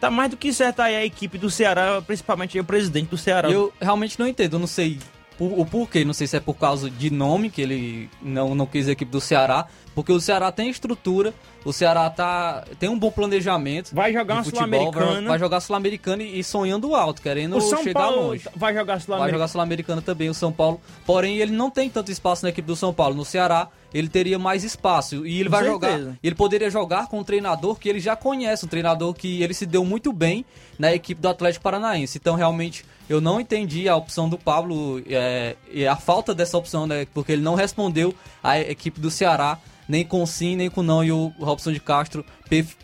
[0.00, 3.50] Tá mais do que certo aí a equipe do Ceará, principalmente o presidente do Ceará.
[3.50, 4.98] Eu realmente não entendo, eu não sei
[5.38, 8.66] por- o porquê, não sei se é por causa de nome que ele não, não
[8.66, 11.32] quis a equipe do Ceará, porque o Ceará tem estrutura,
[11.64, 13.94] o Ceará tá, tem um bom planejamento.
[13.94, 15.06] Vai jogar uma Sul-Americana.
[15.12, 18.44] Vai, vai jogar Sul-Americana e, e sonhando alto, querendo o São chegar Paulo longe.
[18.56, 19.30] vai jogar Vai Sul-Americana.
[19.38, 20.80] jogar Sul-Americana também, o São Paulo.
[21.06, 23.14] Porém, ele não tem tanto espaço na equipe do São Paulo.
[23.14, 25.24] No Ceará, ele teria mais espaço.
[25.24, 25.98] E ele Com vai certeza.
[25.98, 26.18] jogar.
[26.20, 29.64] Ele poderia jogar com um treinador que ele já conhece, um treinador que ele se
[29.64, 30.44] deu muito bem
[30.76, 32.18] na equipe do Atlético Paranaense.
[32.18, 36.88] Então, realmente, eu não entendi a opção do Pablo é, e a falta dessa opção,
[36.88, 37.06] né?
[37.14, 39.58] Porque ele não respondeu à equipe do Ceará.
[39.86, 41.04] Nem com sim, nem com não.
[41.04, 42.24] E o Robson de Castro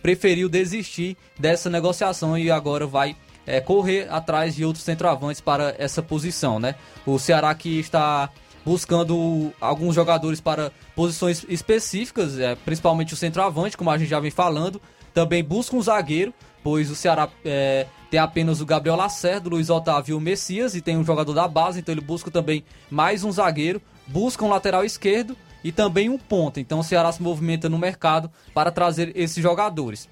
[0.02, 6.02] preferiu desistir dessa negociação e agora vai é, correr atrás de outros centroavantes para essa
[6.02, 6.74] posição, né?
[7.06, 8.30] O Ceará que está
[8.64, 14.30] buscando alguns jogadores para posições específicas, é, principalmente o centroavante, como a gente já vem
[14.30, 14.80] falando.
[15.14, 20.12] Também busca um zagueiro, pois o Ceará é, tem apenas o Gabriel Lacerda, Luiz Otávio
[20.12, 23.32] e o Messias, e tem um jogador da base, então ele busca também mais um
[23.32, 26.60] zagueiro, busca um lateral esquerdo e também um ponta.
[26.60, 30.08] Então o Ceará se movimenta no mercado para trazer esses jogadores.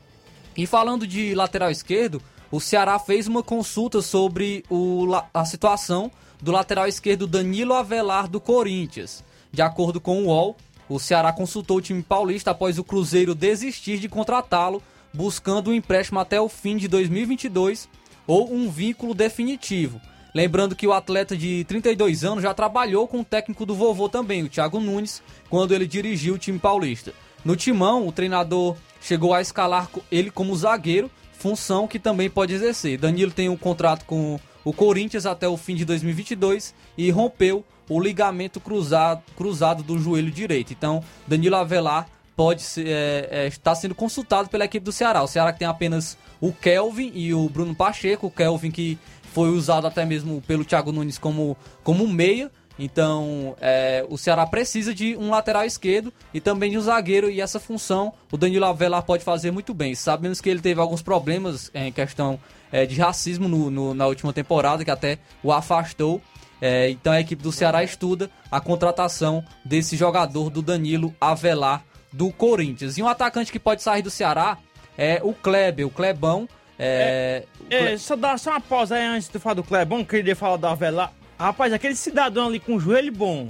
[0.57, 6.53] E falando de lateral esquerdo, o Ceará fez uma consulta sobre o a situação do
[6.53, 9.25] lateral esquerdo Danilo Avelar do Corinthians.
[9.53, 10.57] De acordo com o UOL,
[10.89, 16.19] o Ceará consultou o time paulista após o Cruzeiro desistir de contratá-lo, buscando um empréstimo
[16.19, 17.89] até o fim de 2022
[18.27, 20.01] ou um vínculo definitivo.
[20.35, 24.43] Lembrando que o atleta de 32 anos já trabalhou com o técnico do vovô também,
[24.43, 27.13] o Thiago Nunes, quando ele dirigiu o time paulista.
[27.45, 32.99] No timão, o treinador chegou a escalar ele como zagueiro, função que também pode exercer.
[32.99, 37.99] Danilo tem um contrato com o Corinthians até o fim de 2022 e rompeu o
[37.99, 40.75] ligamento cruzado, cruzado do joelho direito.
[40.75, 45.23] Então, Danilo Avelar pode ser, é, é, está sendo consultado pela equipe do Ceará.
[45.23, 48.27] O Ceará que tem apenas o Kelvin e o Bruno Pacheco.
[48.27, 48.99] O Kelvin que
[49.33, 52.51] foi usado até mesmo pelo Thiago Nunes como, como meia.
[52.79, 57.41] Então, é, o Ceará precisa de um lateral esquerdo e também de um zagueiro, e
[57.41, 59.95] essa função o Danilo Avelar pode fazer muito bem.
[59.95, 62.39] Sabemos que ele teve alguns problemas em questão
[62.73, 66.21] é, de racismo no- no- na última temporada, que até o afastou.
[66.61, 72.33] É, então, a equipe do Ceará estuda a contratação desse jogador do Danilo Avelar do
[72.33, 72.99] Corinthians.
[72.99, 74.59] E um atacante que pode sair do Ceará
[74.97, 76.49] é o Kleber, o Clebão.
[76.79, 80.17] É, Cle- É, só dá só uma pausa aí antes de falar do Clebão, que
[80.17, 81.13] queria falar do Avelar.
[81.39, 83.47] Rapaz, aquele cidadão ali com o joelho bom.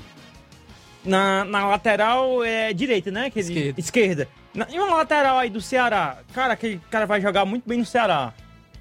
[1.04, 3.26] Na, na lateral é direita, né?
[3.26, 3.80] Aquele, Esquerda.
[3.80, 4.28] Esquerda.
[4.52, 6.18] Na, e uma lateral aí do Ceará.
[6.34, 8.34] Cara, aquele cara vai jogar muito bem no Ceará.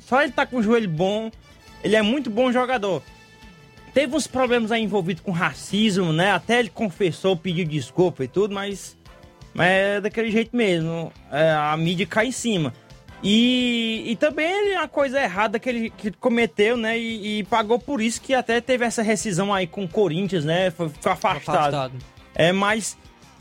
[0.07, 1.29] Só ele tá com o joelho bom.
[1.83, 3.03] Ele é muito bom jogador.
[3.93, 6.31] Teve uns problemas aí envolvidos com racismo, né?
[6.31, 8.95] Até ele confessou, pediu desculpa e tudo, mas.
[9.53, 11.11] Mas é daquele jeito mesmo.
[11.31, 12.73] É, a mídia cai em cima.
[13.23, 16.97] E, e também ele- uma coisa errada que ele, que cometeu, né?
[16.97, 20.69] E, e pagou por isso que até teve essa rescisão aí com o Corinthians, né?
[20.71, 21.55] Foi, ficou afastado.
[21.57, 21.93] afastado.
[22.35, 22.95] É, mas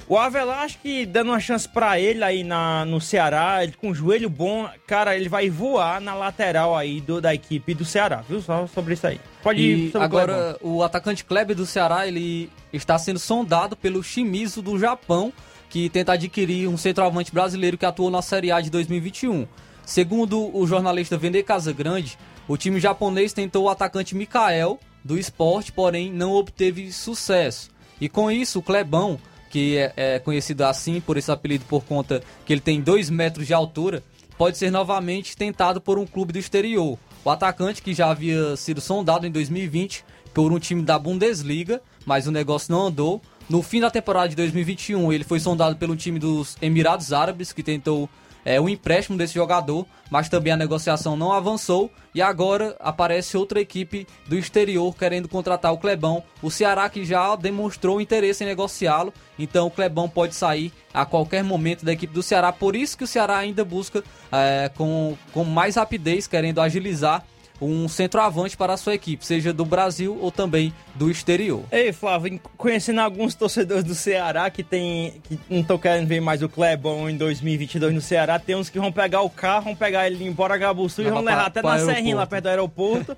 [0.08, 3.90] o Avelar, acho que dando uma chance pra ele aí na, no Ceará, ele com
[3.90, 8.22] o joelho bom, cara, ele vai voar na lateral aí do, da equipe do Ceará,
[8.28, 8.40] viu?
[8.40, 9.20] Só sobre isso aí.
[9.42, 10.34] Pode ir E sobre o Clebão.
[10.34, 15.32] agora o atacante Kleber do Ceará, ele está sendo sondado pelo Shimizu do Japão,
[15.68, 19.46] que tenta adquirir um centroavante brasileiro que atuou na Série A de 2021.
[19.84, 26.12] Segundo o jornalista Vender Casagrande, o time japonês tentou o atacante Mikael do esporte, porém
[26.12, 27.70] não obteve sucesso.
[28.00, 29.18] E com isso, o Clebão,
[29.56, 33.46] que é, é conhecido assim por esse apelido por conta que ele tem 2 metros
[33.46, 34.02] de altura,
[34.36, 36.98] pode ser novamente tentado por um clube do exterior.
[37.24, 40.04] O atacante, que já havia sido sondado em 2020
[40.34, 43.22] por um time da Bundesliga, mas o negócio não andou.
[43.48, 47.62] No fim da temporada de 2021, ele foi sondado pelo time dos Emirados Árabes, que
[47.62, 48.10] tentou
[48.46, 53.60] é, o empréstimo desse jogador, mas também a negociação não avançou e agora aparece outra
[53.60, 56.22] equipe do exterior querendo contratar o Clebão.
[56.40, 61.42] O Ceará que já demonstrou interesse em negociá-lo, então o Clebão pode sair a qualquer
[61.42, 62.52] momento da equipe do Ceará.
[62.52, 67.24] Por isso que o Ceará ainda busca é, com, com mais rapidez, querendo agilizar
[67.60, 71.64] um centroavante para a sua equipe, seja do Brasil ou também do exterior.
[71.72, 76.42] Ei, Flávio, conhecendo alguns torcedores do Ceará que tem que não estão querendo ver mais
[76.42, 80.06] o Clebão em 2022 no Ceará, tem uns que vão pegar o carro, vão pegar
[80.06, 83.16] ele em Poragabuçu e vão levar até na Serrinha lá perto do aeroporto.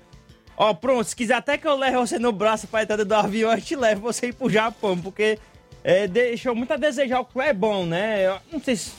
[0.55, 3.49] Ó, pronto, se quiser até que eu leve você no braço para entrar do avião,
[3.49, 5.39] a gente leva você ir pro Japão, porque
[5.81, 8.27] é, deixou muito a desejar o Clebão, né?
[8.27, 8.91] Eu não sei se...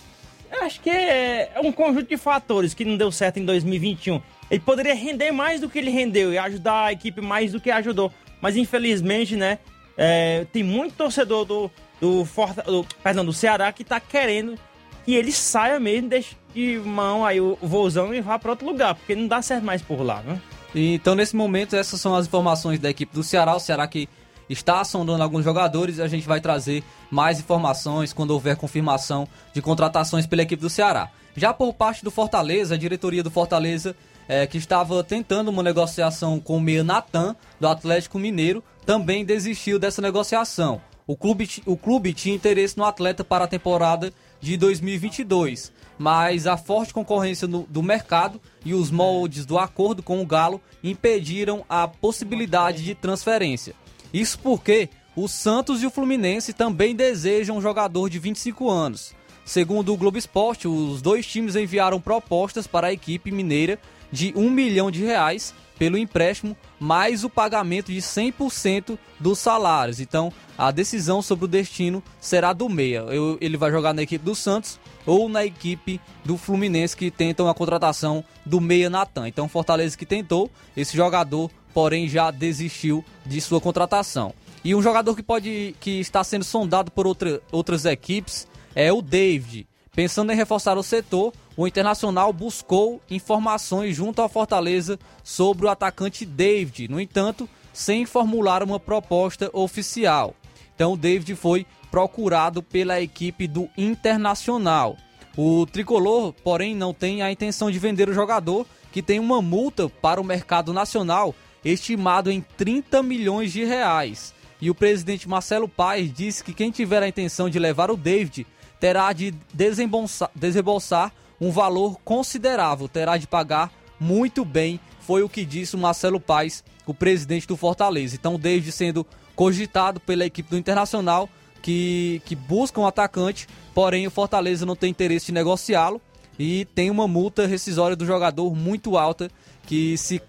[0.63, 4.21] Acho que é um conjunto de fatores que não deu certo em 2021
[4.51, 7.71] ele poderia render mais do que ele rendeu e ajudar a equipe mais do que
[7.71, 8.13] ajudou.
[8.41, 9.59] Mas infelizmente, né,
[9.97, 11.71] é, tem muito torcedor do,
[12.01, 14.57] do, Forta, do, perdão, do Ceará que tá querendo
[15.05, 18.67] que ele saia mesmo, deixe de mão aí o, o vozão e vá para outro
[18.67, 20.41] lugar, porque não dá certo mais por lá, né?
[20.75, 23.57] Então, nesse momento, essas são as informações da equipe do Ceará.
[23.57, 24.09] O Ceará que
[24.53, 29.63] está sondando alguns jogadores e a gente vai trazer mais informações quando houver confirmação de
[29.63, 31.11] contratações pela equipe do Ceará.
[31.37, 33.95] Já por parte do Fortaleza, a diretoria do Fortaleza
[34.29, 39.79] é, que estava tentando uma negociação com o meia Natan, do Atlético Mineiro, também desistiu
[39.79, 40.81] dessa negociação.
[41.07, 46.57] O clube, o clube tinha interesse no atleta para a temporada de 2022, mas a
[46.57, 51.89] forte concorrência no, do mercado e os moldes do acordo com o Galo impediram a
[51.89, 53.75] possibilidade de transferência.
[54.13, 59.15] Isso porque o Santos e o Fluminense também desejam um jogador de 25 anos.
[59.45, 63.79] Segundo o Globo Esporte, os dois times enviaram propostas para a equipe mineira
[64.13, 69.99] de um milhão de reais pelo empréstimo, mais o pagamento de 100% dos salários.
[69.99, 73.07] Então, a decisão sobre o destino será do meia.
[73.41, 77.55] ele vai jogar na equipe do Santos ou na equipe do Fluminense que tentam a
[77.55, 79.27] contratação do meia Natan.
[79.27, 84.35] Então, Fortaleza que tentou, esse jogador, porém, já desistiu de sua contratação.
[84.63, 89.01] E um jogador que pode que está sendo sondado por outra, outras equipes é o
[89.01, 89.67] David.
[89.95, 96.25] Pensando em reforçar o setor, o Internacional buscou informações junto à Fortaleza sobre o atacante
[96.25, 100.35] David, no entanto, sem formular uma proposta oficial.
[100.75, 104.97] Então, o David foi procurado pela equipe do Internacional.
[105.37, 109.89] O tricolor, porém, não tem a intenção de vender o jogador, que tem uma multa
[109.89, 111.35] para o mercado nacional
[111.65, 114.35] estimado em 30 milhões de reais.
[114.61, 118.47] E o presidente Marcelo Paes disse que quem tiver a intenção de levar o David
[118.79, 125.45] terá de desembolsar, desembolsar um valor considerável, terá de pagar muito bem, foi o que
[125.45, 128.17] disse o Marcelo Paes, o presidente do Fortaleza.
[128.17, 131.29] Então, desde sendo cogitado pela equipe do Internacional,
[131.63, 136.01] que, que busca um atacante, porém o Fortaleza não tem interesse de negociá-lo
[136.39, 139.31] e tem uma multa rescisória do jogador muito alta,
[139.67, 140.21] que se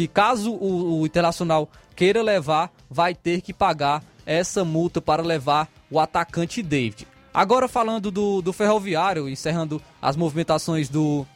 [0.00, 5.68] que caso o, o Internacional queira levar, vai ter que pagar essa multa para levar
[5.90, 7.06] o atacante David.
[7.34, 11.26] Agora falando do, do Ferroviário, encerrando as movimentações do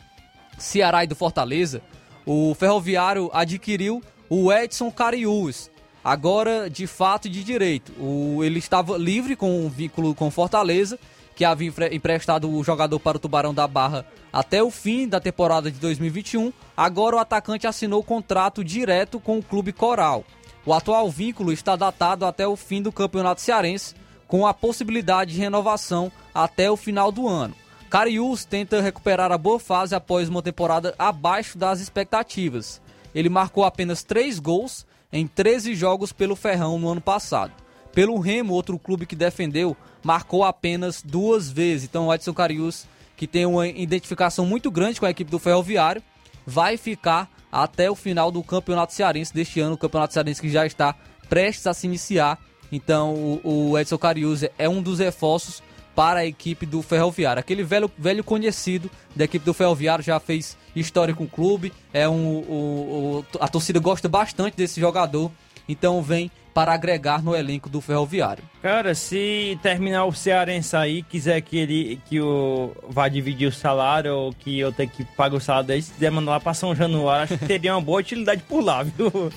[0.56, 1.82] Ceará e do Fortaleza,
[2.24, 5.70] o Ferroviário adquiriu o Edson Cariús,
[6.02, 7.92] agora de fato e de direito.
[8.00, 10.98] O, ele estava livre com um vínculo com Fortaleza,
[11.34, 15.70] que havia emprestado o jogador para o Tubarão da Barra até o fim da temporada
[15.70, 16.52] de 2021.
[16.76, 20.24] Agora o atacante assinou contrato direto com o Clube Coral.
[20.66, 23.94] O atual vínculo está datado até o fim do Campeonato Cearense
[24.26, 27.54] com a possibilidade de renovação até o final do ano.
[27.90, 32.80] Carius tenta recuperar a boa fase após uma temporada abaixo das expectativas.
[33.14, 37.52] Ele marcou apenas 3 gols em 13 jogos pelo Ferrão no ano passado.
[37.94, 41.84] Pelo Remo, outro clube que defendeu, marcou apenas duas vezes.
[41.84, 42.86] Então o Edson Carius,
[43.16, 46.02] que tem uma identificação muito grande com a equipe do Ferroviário,
[46.46, 50.66] vai ficar até o final do Campeonato Cearense deste ano, o Campeonato Cearense que já
[50.66, 50.94] está
[51.28, 52.38] prestes a se iniciar
[52.74, 55.62] então o, o Edson Cariúza é um dos reforços
[55.94, 57.38] para a equipe do Ferroviário.
[57.38, 61.72] Aquele velho, velho conhecido da equipe do Ferroviário já fez história com o clube.
[61.92, 65.30] É um, o, o, a torcida gosta bastante desse jogador.
[65.68, 68.44] Então vem para agregar no elenco do Ferroviário.
[68.62, 74.14] Cara, se terminar o Cearense aí, quiser que ele que o vá dividir o salário
[74.14, 76.74] ou que eu tenha que pagar o salário dele, se quiser mandar lá para São
[76.74, 79.10] Januário, acho que teria uma boa utilidade por lá, viu?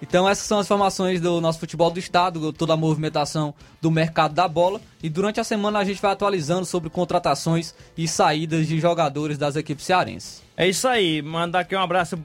[0.00, 4.32] Então essas são as informações do nosso futebol do estado, toda a movimentação do mercado
[4.32, 4.80] da bola.
[5.02, 9.56] E durante a semana a gente vai atualizando sobre contratações e saídas de jogadores das
[9.56, 10.47] equipes cearenses.
[10.60, 12.18] É isso aí, mandar aqui um abraço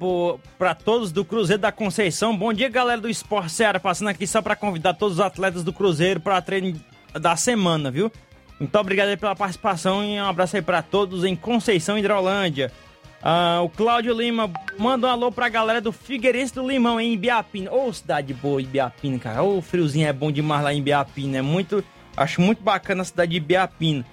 [0.58, 2.36] para todos do Cruzeiro da Conceição.
[2.36, 5.72] Bom dia, galera do Esporte Ceará, passando aqui só para convidar todos os atletas do
[5.72, 6.82] Cruzeiro para treino
[7.14, 8.12] da semana, viu?
[8.60, 12.72] Muito obrigado pela participação e um abraço aí para todos em Conceição Hidrolândia.
[13.22, 17.72] Ah, o Cláudio Lima manda um alô pra galera do Figueirense do Limão, em Ibiapina.
[17.72, 19.44] Ô, oh, cidade boa, Ibiapina, cara.
[19.44, 21.38] Ô, oh, friozinho é bom demais lá em Ibiapina.
[21.38, 21.84] É muito.
[22.18, 24.04] Acho muito bacana a cidade de Ibiapina.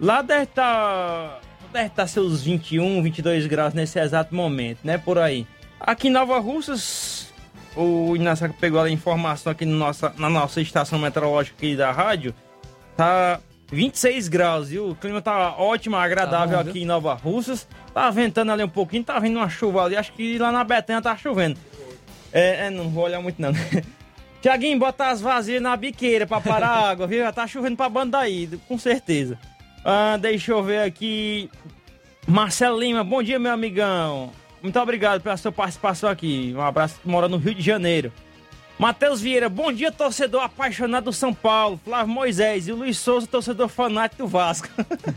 [0.00, 0.64] Lá deve estar.
[0.64, 4.98] Tá, deve estar tá seus 21, 22 graus nesse exato momento, né?
[4.98, 5.46] Por aí.
[5.80, 7.32] Aqui em Nova Russas,
[7.76, 12.34] o Inácio pegou a informação aqui no nossa, na nossa estação meteorológica aqui da rádio.
[12.96, 13.40] Tá
[13.70, 14.90] 26 graus, viu?
[14.90, 17.68] O clima tá ótimo, agradável tá bom, aqui em Nova Russas.
[17.92, 19.96] Tá ventando ali um pouquinho, tá vindo uma chuva ali.
[19.96, 21.58] Acho que lá na Betanha tá chovendo.
[22.32, 23.52] É, é não vou olhar muito não.
[24.40, 27.20] Tiaguinho, bota as vasilhas na biqueira pra parar a água, viu?
[27.20, 29.38] Já tá chovendo pra banda daí, com certeza.
[29.90, 31.48] Ah, deixa eu ver aqui.
[32.26, 34.30] Marcelo Lima, bom dia, meu amigão.
[34.62, 36.52] Muito obrigado pela sua participação aqui.
[36.54, 38.12] Um abraço, mora no Rio de Janeiro.
[38.78, 41.80] Matheus Vieira, bom dia, torcedor apaixonado do São Paulo.
[41.82, 44.68] Flávio Moisés e o Luiz Souza, torcedor fanático do Vasco.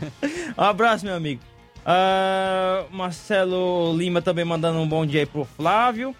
[0.56, 1.42] um abraço, meu amigo.
[1.84, 6.16] Uh, Marcelo Lima também mandando um bom dia aí pro Flávio.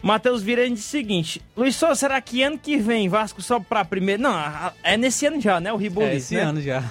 [0.00, 3.84] Matheus Virani disse o seguinte: Luiz Souza, será que ano que vem Vasco sobe pra
[3.84, 4.22] primeiro?
[4.22, 4.32] Não,
[4.84, 5.72] é nesse ano já, né?
[5.72, 6.06] O Riboli.
[6.06, 6.42] É esse né?
[6.42, 6.84] ano já.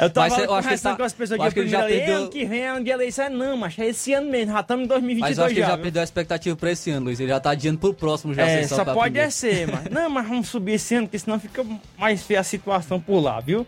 [0.00, 2.16] Eu tava mas, eu acho que tá, com as pessoas que, que ele já perdeu...
[2.16, 3.28] ano que vem é ano de eleição.
[3.28, 5.66] Não, mas é esse ano mesmo, já estamos em 2022 Mas eu acho que já,
[5.66, 7.20] ele já perdeu a expectativa pra esse ano, Luiz.
[7.20, 8.46] Ele já tá adiando pro próximo já.
[8.46, 9.84] É, só pode é ser, mas...
[9.90, 11.64] Não, mas vamos subir esse ano, porque senão fica
[11.98, 13.66] mais feia a situação por lá, viu?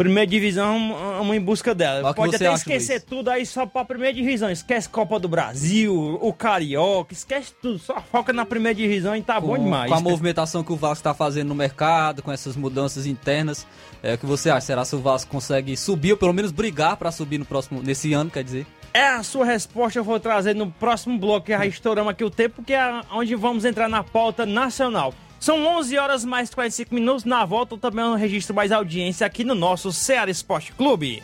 [0.00, 2.14] Primeira divisão, vamos em busca dela.
[2.14, 4.50] Pode até esquecer acha, tudo aí só pra primeira divisão.
[4.50, 7.78] Esquece Copa do Brasil, o Carioca, esquece tudo.
[7.78, 9.90] Só foca na primeira divisão e tá com, bom demais.
[9.90, 13.66] Com a movimentação que o Vasco tá fazendo no mercado, com essas mudanças internas,
[14.02, 14.68] é o que você acha?
[14.68, 18.14] Será que o Vasco consegue subir ou pelo menos brigar para subir no próximo, nesse
[18.14, 18.66] ano, quer dizer?
[18.94, 22.30] É a sua resposta, eu vou trazer no próximo bloco, que já estouramos aqui o
[22.30, 25.12] tempo, que é onde vamos entrar na pauta nacional.
[25.40, 27.24] São 11 horas mais 45 minutos.
[27.24, 31.22] Na volta também um registro mais audiência aqui no nosso Ceará Esporte Clube.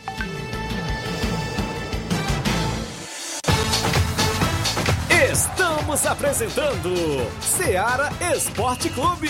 [5.31, 6.91] Estamos apresentando
[7.39, 9.29] Ceará Esporte Clube.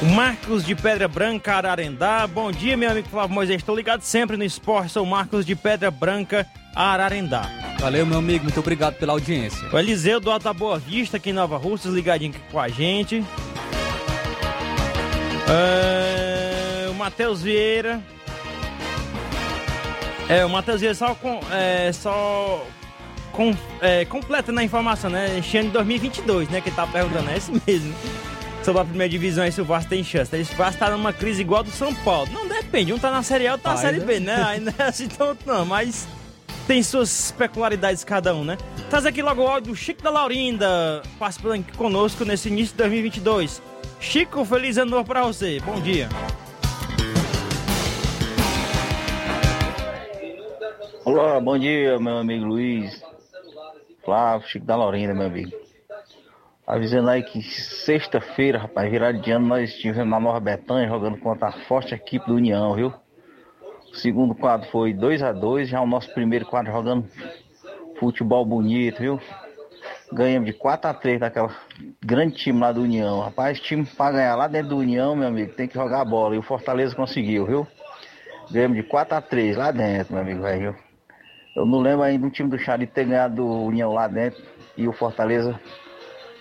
[0.03, 2.27] Marcos de Pedra Branca, Ararendá.
[2.27, 3.61] Bom dia, meu amigo Flávio Moisés.
[3.61, 4.93] Estou ligado sempre no esporte.
[4.93, 7.49] Sou Marcos de Pedra Branca, Ararendá.
[7.79, 8.45] Valeu, meu amigo.
[8.45, 9.67] Muito obrigado pela audiência.
[9.73, 13.25] O Eliseu do Alta Boa Vista, aqui em Nova Russas, ligadinho aqui com a gente.
[15.49, 18.01] É, o Matheus Vieira.
[20.29, 22.67] É, o Matheus Vieira só, com, é, só
[23.33, 25.39] com, é, completa na informação, né?
[25.39, 26.61] Este ano de 2022, né?
[26.61, 27.95] Que ele tá perguntando, é isso mesmo.
[28.65, 30.35] Sobre a primeira divisão, aí se o Vasco tem chance.
[30.35, 32.31] Esse Vasco tá numa crise igual do São Paulo.
[32.33, 34.43] Não depende, um tá na Série A, outro tá na Série B, né?
[34.43, 36.09] Aí não é assim tanto não, mas
[36.67, 38.57] tem suas peculiaridades cada um, né?
[38.89, 42.79] Traz aqui logo o áudio do Chico da Laurinda, participando aqui conosco nesse início de
[42.79, 43.61] 2022.
[44.01, 45.61] Chico, feliz ano novo pra você.
[45.61, 46.09] Bom dia.
[51.05, 52.99] Olá, bom dia, meu amigo Luiz.
[54.03, 55.64] Flávio, Chico da Laurinda, meu amigo.
[56.67, 61.49] Avisando aí que sexta-feira, rapaz, virado de ano, nós estivemos na Nova Betânia jogando contra
[61.49, 62.93] a forte equipe do União, viu?
[63.93, 67.07] O segundo quadro foi 2 a 2 já o nosso primeiro quadro jogando
[68.01, 69.21] futebol bonito, viu?
[70.11, 71.55] Ganhamos de 4 a 3 daquela
[72.03, 73.21] grande time lá do União.
[73.21, 76.35] Rapaz, time para ganhar lá dentro do União, meu amigo, tem que jogar a bola.
[76.35, 77.67] E o Fortaleza conseguiu, viu?
[78.51, 80.75] Ganhamos de 4 a 3 lá dentro, meu amigo, velho.
[81.55, 84.43] Eu não lembro ainda do time do Charito ter ganhado do União lá dentro.
[84.77, 85.61] E o Fortaleza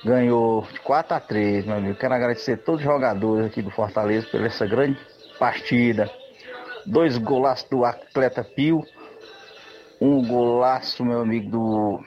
[0.04, 1.98] ganhou de 4 a 3 meu amigo.
[1.98, 5.00] Quero agradecer a todos os jogadores aqui do Fortaleza por essa grande
[5.40, 6.12] partida.
[6.86, 8.84] Dois golaços do atleta Pio.
[10.02, 12.04] Um golaço, meu amigo, do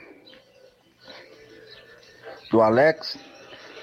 [2.51, 3.17] do Alex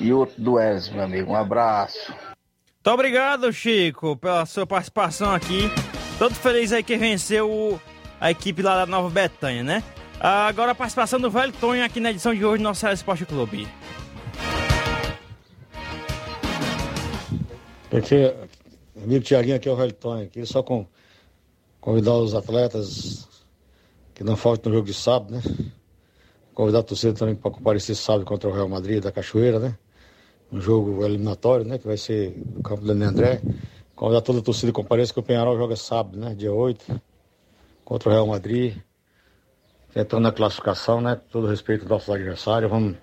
[0.00, 1.32] e outro do Wes, meu amigo.
[1.32, 2.12] Um abraço.
[2.12, 5.70] Muito obrigado, Chico, pela sua participação aqui.
[6.18, 7.80] Todo feliz aí que venceu
[8.20, 9.82] a equipe lá da Nova Betânia, né?
[10.20, 13.66] Agora a participação do Velho Tonho aqui na edição de hoje do nosso Esporte Clube.
[17.94, 18.34] Porque,
[19.04, 20.24] amigo Tiaguinho, aqui é o Tonho.
[20.24, 20.84] Aqui só com
[21.80, 23.28] convidar os atletas
[24.12, 25.40] que não faltam no jogo de sábado, né?
[26.52, 29.78] Convidar a torcida também para comparecer sábado contra o Real Madrid da Cachoeira, né?
[30.50, 31.78] Um jogo eliminatório, né?
[31.78, 33.40] Que vai ser no campo do André.
[33.94, 36.34] Convidar toda a torcida que compareça que o Penharol joga sábado, né?
[36.34, 37.00] Dia 8,
[37.84, 38.76] contra o Real Madrid.
[39.92, 41.20] Tentando a classificação, né?
[41.30, 42.68] Todo respeito aos nossos adversários.
[42.68, 42.96] Vamos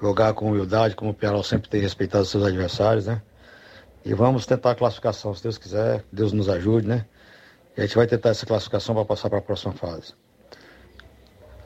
[0.00, 3.20] jogar com humildade, como o Penharol sempre tem respeitado os seus adversários, né?
[4.08, 7.04] E vamos tentar a classificação, se Deus quiser, Deus nos ajude, né?
[7.76, 10.14] E a gente vai tentar essa classificação para passar para a próxima fase.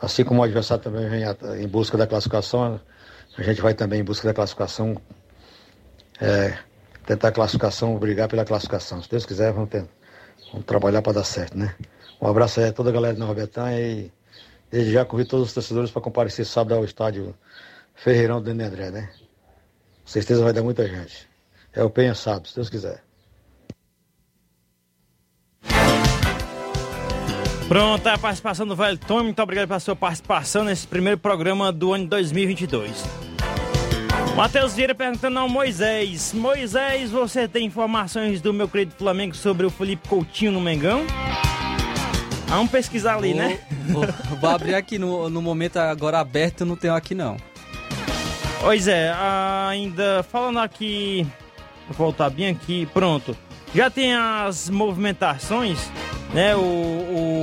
[0.00, 1.22] Assim como o adversário também vem
[1.62, 2.80] em busca da classificação,
[3.38, 5.00] a gente vai também em busca da classificação,
[6.20, 6.58] é,
[7.06, 9.00] tentar a classificação, brigar pela classificação.
[9.00, 9.88] Se Deus quiser, vamos, ter,
[10.50, 11.76] vamos trabalhar para dar certo, né?
[12.20, 14.12] Um abraço aí a toda a galera de Nova Betânia e
[14.68, 17.36] desde já convido todos os torcedores para comparecer sábado ao estádio
[17.94, 19.10] Ferreirão do André, né?
[20.02, 21.30] Com certeza vai dar muita gente.
[21.74, 23.02] É o Penha sábado, se Deus quiser.
[27.68, 29.22] Pronto, a participação do Velho Tom.
[29.22, 33.02] Muito obrigado pela sua participação nesse primeiro programa do ano 2022.
[34.36, 39.70] Matheus Vieira perguntando ao Moisés: Moisés, você tem informações do meu querido Flamengo sobre o
[39.70, 41.06] Felipe Coutinho no Mengão?
[42.46, 43.60] Vamos pesquisar ali, vou, né?
[43.88, 44.04] Vou,
[44.38, 47.38] vou, abrir aqui no, no momento agora aberto, não tenho aqui não.
[48.60, 49.12] Pois é,
[49.66, 51.26] ainda falando aqui,
[51.90, 53.36] voltar bem aqui, pronto.
[53.74, 55.90] Já tem as movimentações
[56.32, 56.60] né, o,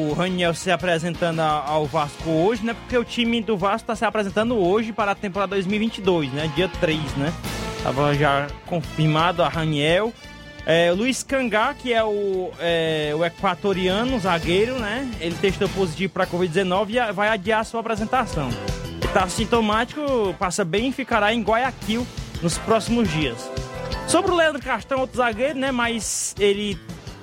[0.09, 4.05] o Raniel se apresentando ao Vasco hoje, né, porque o time do Vasco está se
[4.05, 7.33] apresentando hoje para a temporada 2022, né, dia 3, né,
[7.83, 10.11] tava já confirmado a Raniel,
[10.65, 16.27] é, Luiz Cangá, que é o, é, o equatoriano, zagueiro, né, ele testou positivo para
[16.27, 18.49] Covid-19 e vai adiar sua apresentação.
[19.01, 22.05] Ele tá sintomático, passa bem e ficará em Guayaquil
[22.41, 23.49] nos próximos dias.
[24.09, 25.71] Sobre o Leandro Castão, outro zagueiro, né?
[25.71, 26.79] Mas ele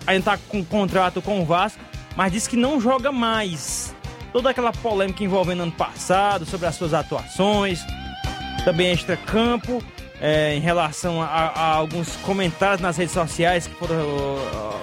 [0.07, 1.83] ainda tá com contrato com o Vasco,
[2.15, 3.93] mas disse que não joga mais.
[4.33, 7.81] Toda aquela polêmica envolvendo ano passado, sobre as suas atuações,
[8.65, 9.83] também extra-campo,
[10.21, 13.97] é, em relação a, a, alguns comentários nas redes sociais que foram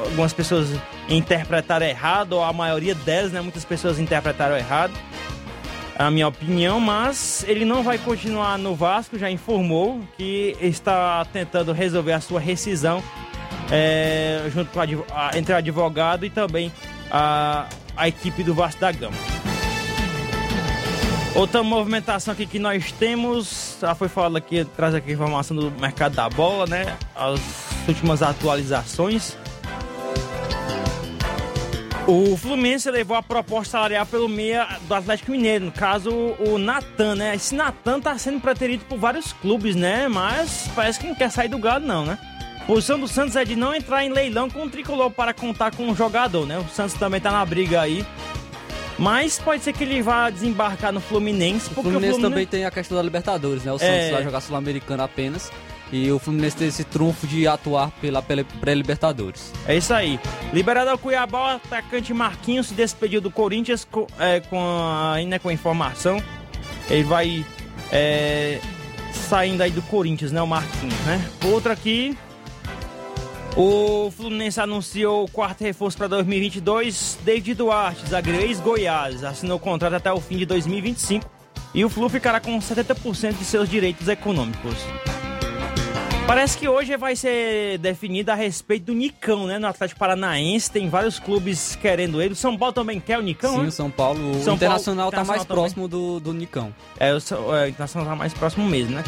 [0.03, 0.67] algumas pessoas
[1.07, 3.39] interpretaram errado, ou a maioria delas, né?
[3.39, 4.91] Muitas pessoas interpretaram errado
[5.97, 11.71] a minha opinião, mas ele não vai continuar no Vasco, já informou que está tentando
[11.71, 13.03] resolver a sua rescisão
[13.71, 16.71] é, junto com a, entre advogado e também
[17.11, 19.17] a, a equipe do Vasco da Gama.
[21.35, 26.13] Outra movimentação aqui que nós temos, já foi falado aqui, traz aqui informação do mercado
[26.13, 26.95] da bola, né?
[27.15, 27.39] As
[27.87, 29.35] últimas atualizações.
[32.05, 37.15] O Fluminense levou a proposta salarial pelo meia do Atlético Mineiro, no caso o Natan,
[37.15, 37.33] né?
[37.33, 40.09] Esse Natan tá sendo preterido por vários clubes, né?
[40.09, 42.17] Mas parece que não quer sair do gado não, né?
[42.59, 45.73] A posição do Santos é de não entrar em leilão com o tricolor para contar
[45.73, 46.57] com o jogador, né?
[46.57, 48.05] O Santos também tá na briga aí.
[48.99, 51.69] Mas pode ser que ele vá desembarcar no Fluminense.
[51.69, 52.21] Porque o Fluminense, o Fluminense...
[52.21, 53.71] também tem a questão da Libertadores, né?
[53.71, 54.11] O Santos é...
[54.11, 55.49] vai jogar Sul-Americano apenas.
[55.93, 59.53] E o Fluminense tem esse trunfo de atuar pela pré-Libertadores.
[59.67, 60.19] É isso aí.
[60.51, 64.59] Liberado ao Cuiabá, o atacante Marquinhos se despediu do Corinthians com, é, com,
[65.13, 66.17] ainda com a informação.
[66.89, 67.45] Ele vai
[67.91, 68.59] é,
[69.11, 70.41] saindo aí do Corinthians, né?
[70.41, 71.23] O Marquinhos, né?
[71.45, 72.17] Outro aqui.
[73.55, 77.19] O Fluminense anunciou o quarto reforço para 2022.
[77.23, 81.29] David Duarte, zagueiro ex-Goiás, assinou o contrato até o fim de 2025.
[81.71, 84.75] E o Flu ficará com 70% de seus direitos econômicos.
[86.25, 89.59] Parece que hoje vai ser definido a respeito do Nicão, né?
[89.59, 92.31] No Atlético Paranaense, tem vários clubes querendo ele.
[92.33, 93.67] O São Paulo também quer o Nicão, Sim, né?
[93.67, 94.31] o São Paulo.
[94.31, 95.57] O São Internacional está mais também.
[95.63, 96.73] próximo do, do Nicão.
[96.97, 97.17] É, o,
[97.55, 99.03] é, o Internacional tá mais próximo mesmo, né?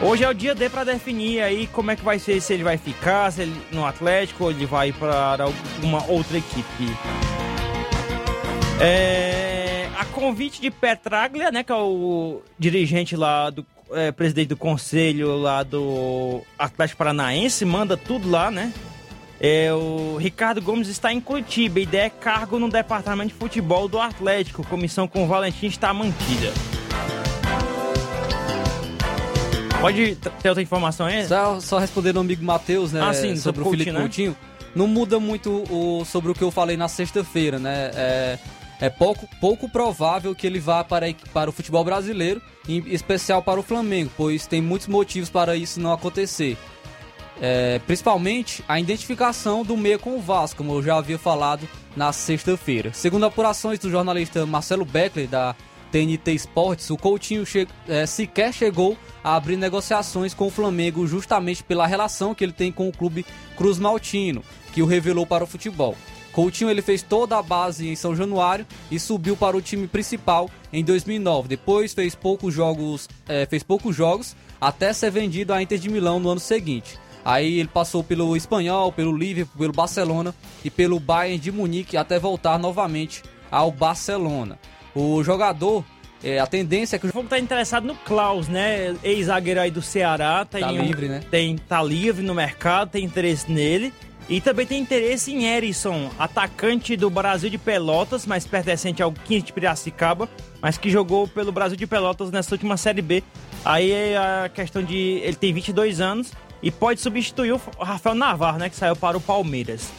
[0.00, 2.62] Hoje é o dia D para definir aí como é que vai ser, se ele
[2.62, 6.96] vai ficar, se ele no Atlético ou ele vai para alguma outra equipe.
[8.80, 14.56] É, a convite de Petraglia, né, que é o dirigente lá do é, presidente do
[14.56, 18.72] conselho lá do Atlético Paranaense, manda tudo lá, né?
[19.40, 21.80] É, o Ricardo Gomes está em Curitiba.
[21.80, 24.62] Ideia é cargo no departamento de futebol do Atlético.
[24.66, 26.52] Comissão com o Valentim está mantida.
[29.80, 31.26] Pode ter outra informação aí?
[31.26, 33.00] Só, só respondendo ao amigo Matheus, né?
[33.02, 34.30] Ah, sim, sobre, sobre o Felipe Coutinho.
[34.32, 34.36] Né?
[34.74, 37.90] Não muda muito o, sobre o que eu falei na sexta-feira, né?
[37.94, 38.38] É,
[38.80, 43.60] é pouco, pouco provável que ele vá para, para o futebol brasileiro, em especial para
[43.60, 46.56] o Flamengo, pois tem muitos motivos para isso não acontecer.
[47.42, 52.12] É, principalmente a identificação do meia com o Vasco, como eu já havia falado na
[52.12, 52.92] sexta-feira.
[52.92, 55.54] Segundo apurações do jornalista Marcelo Beckler, da
[55.90, 61.64] TNT Sports, o Coutinho che é, sequer chegou a abrir negociações com o Flamengo justamente
[61.64, 63.26] pela relação que ele tem com o clube
[63.56, 65.96] Cruz Maltino, que o revelou para o futebol.
[66.40, 70.48] Coutinho ele fez toda a base em São Januário e subiu para o time principal
[70.72, 71.48] em 2009.
[71.48, 76.18] Depois fez poucos jogos, é, fez poucos jogos até ser vendido à Inter de Milão
[76.18, 76.98] no ano seguinte.
[77.22, 80.34] Aí ele passou pelo Espanhol, pelo Liverpool, pelo Barcelona
[80.64, 84.58] e pelo Bayern de Munique até voltar novamente ao Barcelona.
[84.94, 85.84] O jogador
[86.24, 88.96] é, a tendência é que o jogo tá interessado no Klaus, né?
[89.04, 90.46] Ex-zagueiro aí do Ceará.
[90.46, 91.20] Tem tá livre, né?
[91.30, 93.92] Tem, tá livre no mercado, tem interesse nele.
[94.30, 99.46] E também tem interesse em Erisson, atacante do Brasil de Pelotas, mas pertencente ao 15
[99.46, 100.28] de Piracicaba,
[100.62, 103.24] mas que jogou pelo Brasil de Pelotas nessa última Série B.
[103.64, 105.20] Aí é a questão de.
[105.24, 108.70] Ele tem 22 anos e pode substituir o Rafael Navarro, né?
[108.70, 109.90] Que saiu para o Palmeiras.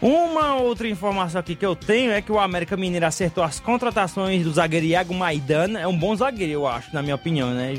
[0.00, 4.44] Uma outra informação aqui que eu tenho é que o América Mineiro acertou as contratações
[4.44, 5.80] do zagueiro Iago Maidana.
[5.80, 7.78] É um bom zagueiro, eu acho, na minha opinião, né?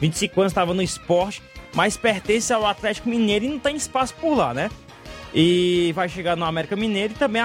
[0.00, 1.40] 25 anos estava no esporte,
[1.74, 4.68] mas pertence ao Atlético Mineiro e não tem espaço por lá, né?
[5.34, 7.42] E vai chegar no América Mineiro e também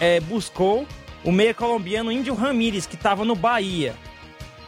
[0.00, 0.86] é, buscou
[1.24, 3.94] o meia colombiano Índio Ramírez, que estava no Bahia.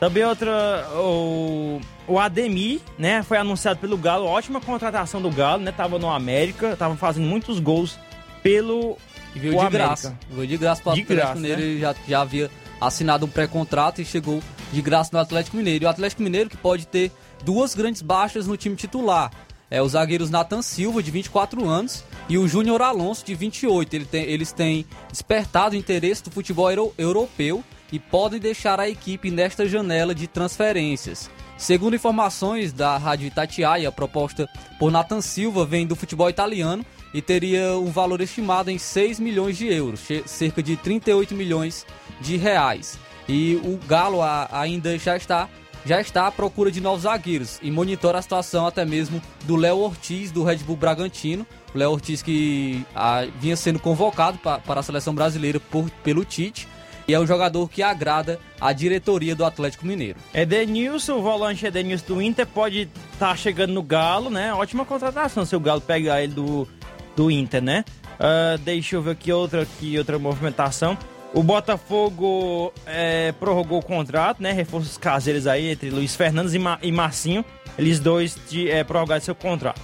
[0.00, 5.72] Também outra, o, o Ademir, né, foi anunciado pelo Galo, ótima contratação do Galo, né,
[5.72, 7.98] tava no América, tava fazendo muitos gols
[8.42, 8.98] pelo
[9.34, 9.78] e veio de América.
[9.78, 10.18] graça.
[10.30, 11.66] Veio de graça para o Atlético graça, Mineiro, né?
[11.66, 12.50] ele já, já havia
[12.80, 14.42] assinado um pré-contrato e chegou
[14.72, 15.84] de graça no Atlético Mineiro.
[15.84, 17.12] E o Atlético Mineiro que pode ter
[17.44, 19.30] duas grandes baixas no time titular.
[19.70, 23.94] É os zagueiros Nathan Silva, de 24 anos, e o Júnior Alonso, de 28.
[23.94, 27.62] Ele tem, eles têm despertado o interesse do futebol euro, europeu
[27.92, 31.30] e podem deixar a equipe nesta janela de transferências.
[31.56, 34.48] Segundo informações da Rádio Itatiaia, a proposta
[34.78, 39.56] por Nathan Silva vem do futebol italiano e teria um valor estimado em 6 milhões
[39.56, 41.86] de euros, cerca de 38 milhões
[42.20, 42.98] de reais.
[43.28, 44.18] E o Galo
[44.52, 45.48] ainda já está
[45.86, 49.78] já está à procura de novos zagueiros e monitora a situação até mesmo do Léo
[49.78, 51.46] Ortiz, do Red Bull Bragantino.
[51.72, 56.24] O Léo Ortiz que a, vinha sendo convocado pa, para a seleção brasileira por, pelo
[56.24, 56.66] Tite.
[57.06, 60.18] E é um jogador que agrada a diretoria do Atlético Mineiro.
[60.34, 64.52] Edenilson, o volante Edenilson do Inter, pode estar tá chegando no Galo, né?
[64.52, 66.66] Ótima contratação se o Galo pegar ele do,
[67.14, 67.84] do Inter, né?
[68.18, 70.98] Uh, deixa eu ver aqui outra, aqui outra movimentação.
[71.36, 74.52] O Botafogo é, prorrogou o contrato, né?
[74.52, 77.44] Reforços caseiros aí entre Luiz Fernandes e, Ma e Marcinho.
[77.78, 79.78] Eles dois de, é, prorrogaram seu contrato.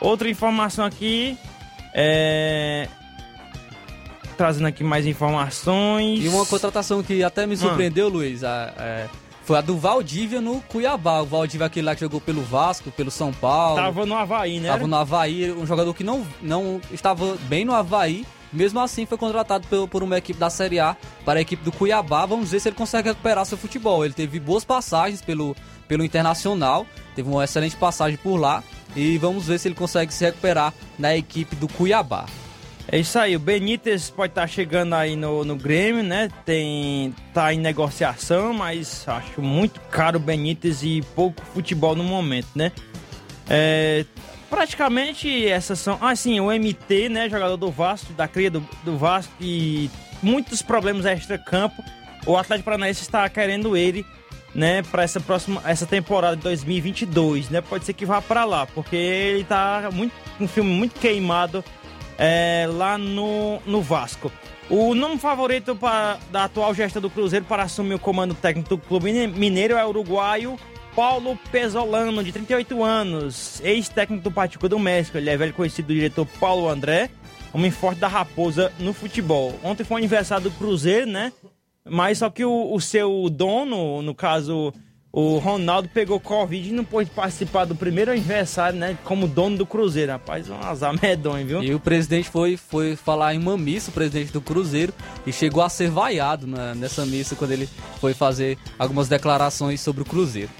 [0.00, 1.36] Outra informação aqui.
[1.92, 2.86] É...
[4.36, 6.24] Trazendo aqui mais informações.
[6.24, 8.10] E uma contratação que até me surpreendeu, ah.
[8.10, 8.44] Luiz.
[8.44, 9.08] A, é,
[9.42, 11.22] foi a do Valdívia no Cuiabá.
[11.22, 13.82] O Valdívia, aquele lá que jogou pelo Vasco, pelo São Paulo.
[13.82, 14.68] Tava no Havaí, né?
[14.68, 15.50] Tava no Havaí.
[15.50, 18.24] Um jogador que não, não estava bem no Havaí
[18.54, 21.72] mesmo assim, foi contratado por, por uma equipe da Série A para a equipe do
[21.72, 22.24] Cuiabá.
[22.26, 24.04] Vamos ver se ele consegue recuperar seu futebol.
[24.04, 25.56] Ele teve boas passagens pelo,
[25.88, 28.62] pelo Internacional, teve uma excelente passagem por lá.
[28.96, 32.26] E vamos ver se ele consegue se recuperar na equipe do Cuiabá.
[32.86, 36.28] É isso aí, o Benítez pode estar tá chegando aí no, no Grêmio, né?
[36.44, 42.48] Tem, tá em negociação, mas acho muito caro o Benítez e pouco futebol no momento,
[42.54, 42.70] né?
[43.48, 44.04] É,
[44.54, 45.98] praticamente essas são.
[46.00, 47.28] Ah, sim, o MT, né?
[47.28, 49.90] Jogador do Vasco, da cria do, do Vasco e
[50.22, 51.82] muitos problemas extra-campo.
[52.24, 54.06] O Atlético Paranaense está querendo ele,
[54.54, 57.60] né, para essa próxima essa temporada de 2022, né?
[57.60, 61.62] Pode ser que vá para lá, porque ele tá muito um filme muito queimado
[62.16, 64.30] é, lá no, no Vasco.
[64.70, 68.78] O nome favorito pra, da atual gestão do Cruzeiro para assumir o comando técnico do
[68.78, 70.56] clube mineiro é o uruguaio
[70.94, 75.18] Paulo Pesolano, de 38 anos, ex-técnico do Partido do México.
[75.18, 77.10] Ele é velho conhecido do diretor Paulo André,
[77.52, 79.58] homem forte da Raposa no futebol.
[79.64, 81.32] Ontem foi o aniversário do Cruzeiro, né?
[81.84, 84.72] Mas só que o, o seu dono, no caso
[85.16, 88.98] o Ronaldo pegou Covid e não pôde participar do primeiro aniversário, né?
[89.04, 90.10] Como dono do Cruzeiro.
[90.10, 91.62] Rapaz, um azar medonho, viu?
[91.62, 94.92] E o presidente foi, foi falar em uma missa, o presidente do Cruzeiro,
[95.24, 97.68] e chegou a ser vaiado na, nessa missa quando ele
[98.00, 100.50] foi fazer algumas declarações sobre o Cruzeiro.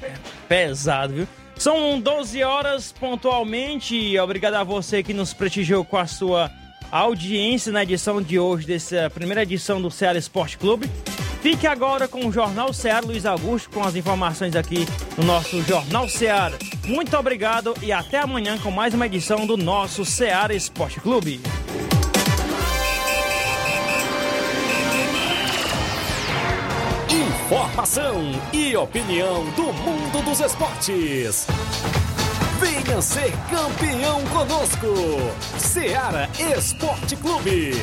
[0.48, 1.28] Pesado, viu?
[1.56, 4.16] São 12 horas pontualmente.
[4.20, 6.48] Obrigado a você que nos prestigiou com a sua
[6.92, 10.88] audiência na edição de hoje, dessa primeira edição do Ceará Esporte Clube.
[11.44, 14.86] Fique agora com o Jornal Ceará Luiz Augusto com as informações aqui
[15.18, 16.56] no nosso Jornal Ceará.
[16.86, 21.42] Muito obrigado e até amanhã com mais uma edição do nosso Ceará Esporte Clube.
[27.10, 31.46] Informação e opinião do mundo dos esportes.
[32.58, 34.86] Venha ser campeão conosco.
[35.58, 36.26] Ceará
[36.56, 37.74] Esporte Clube.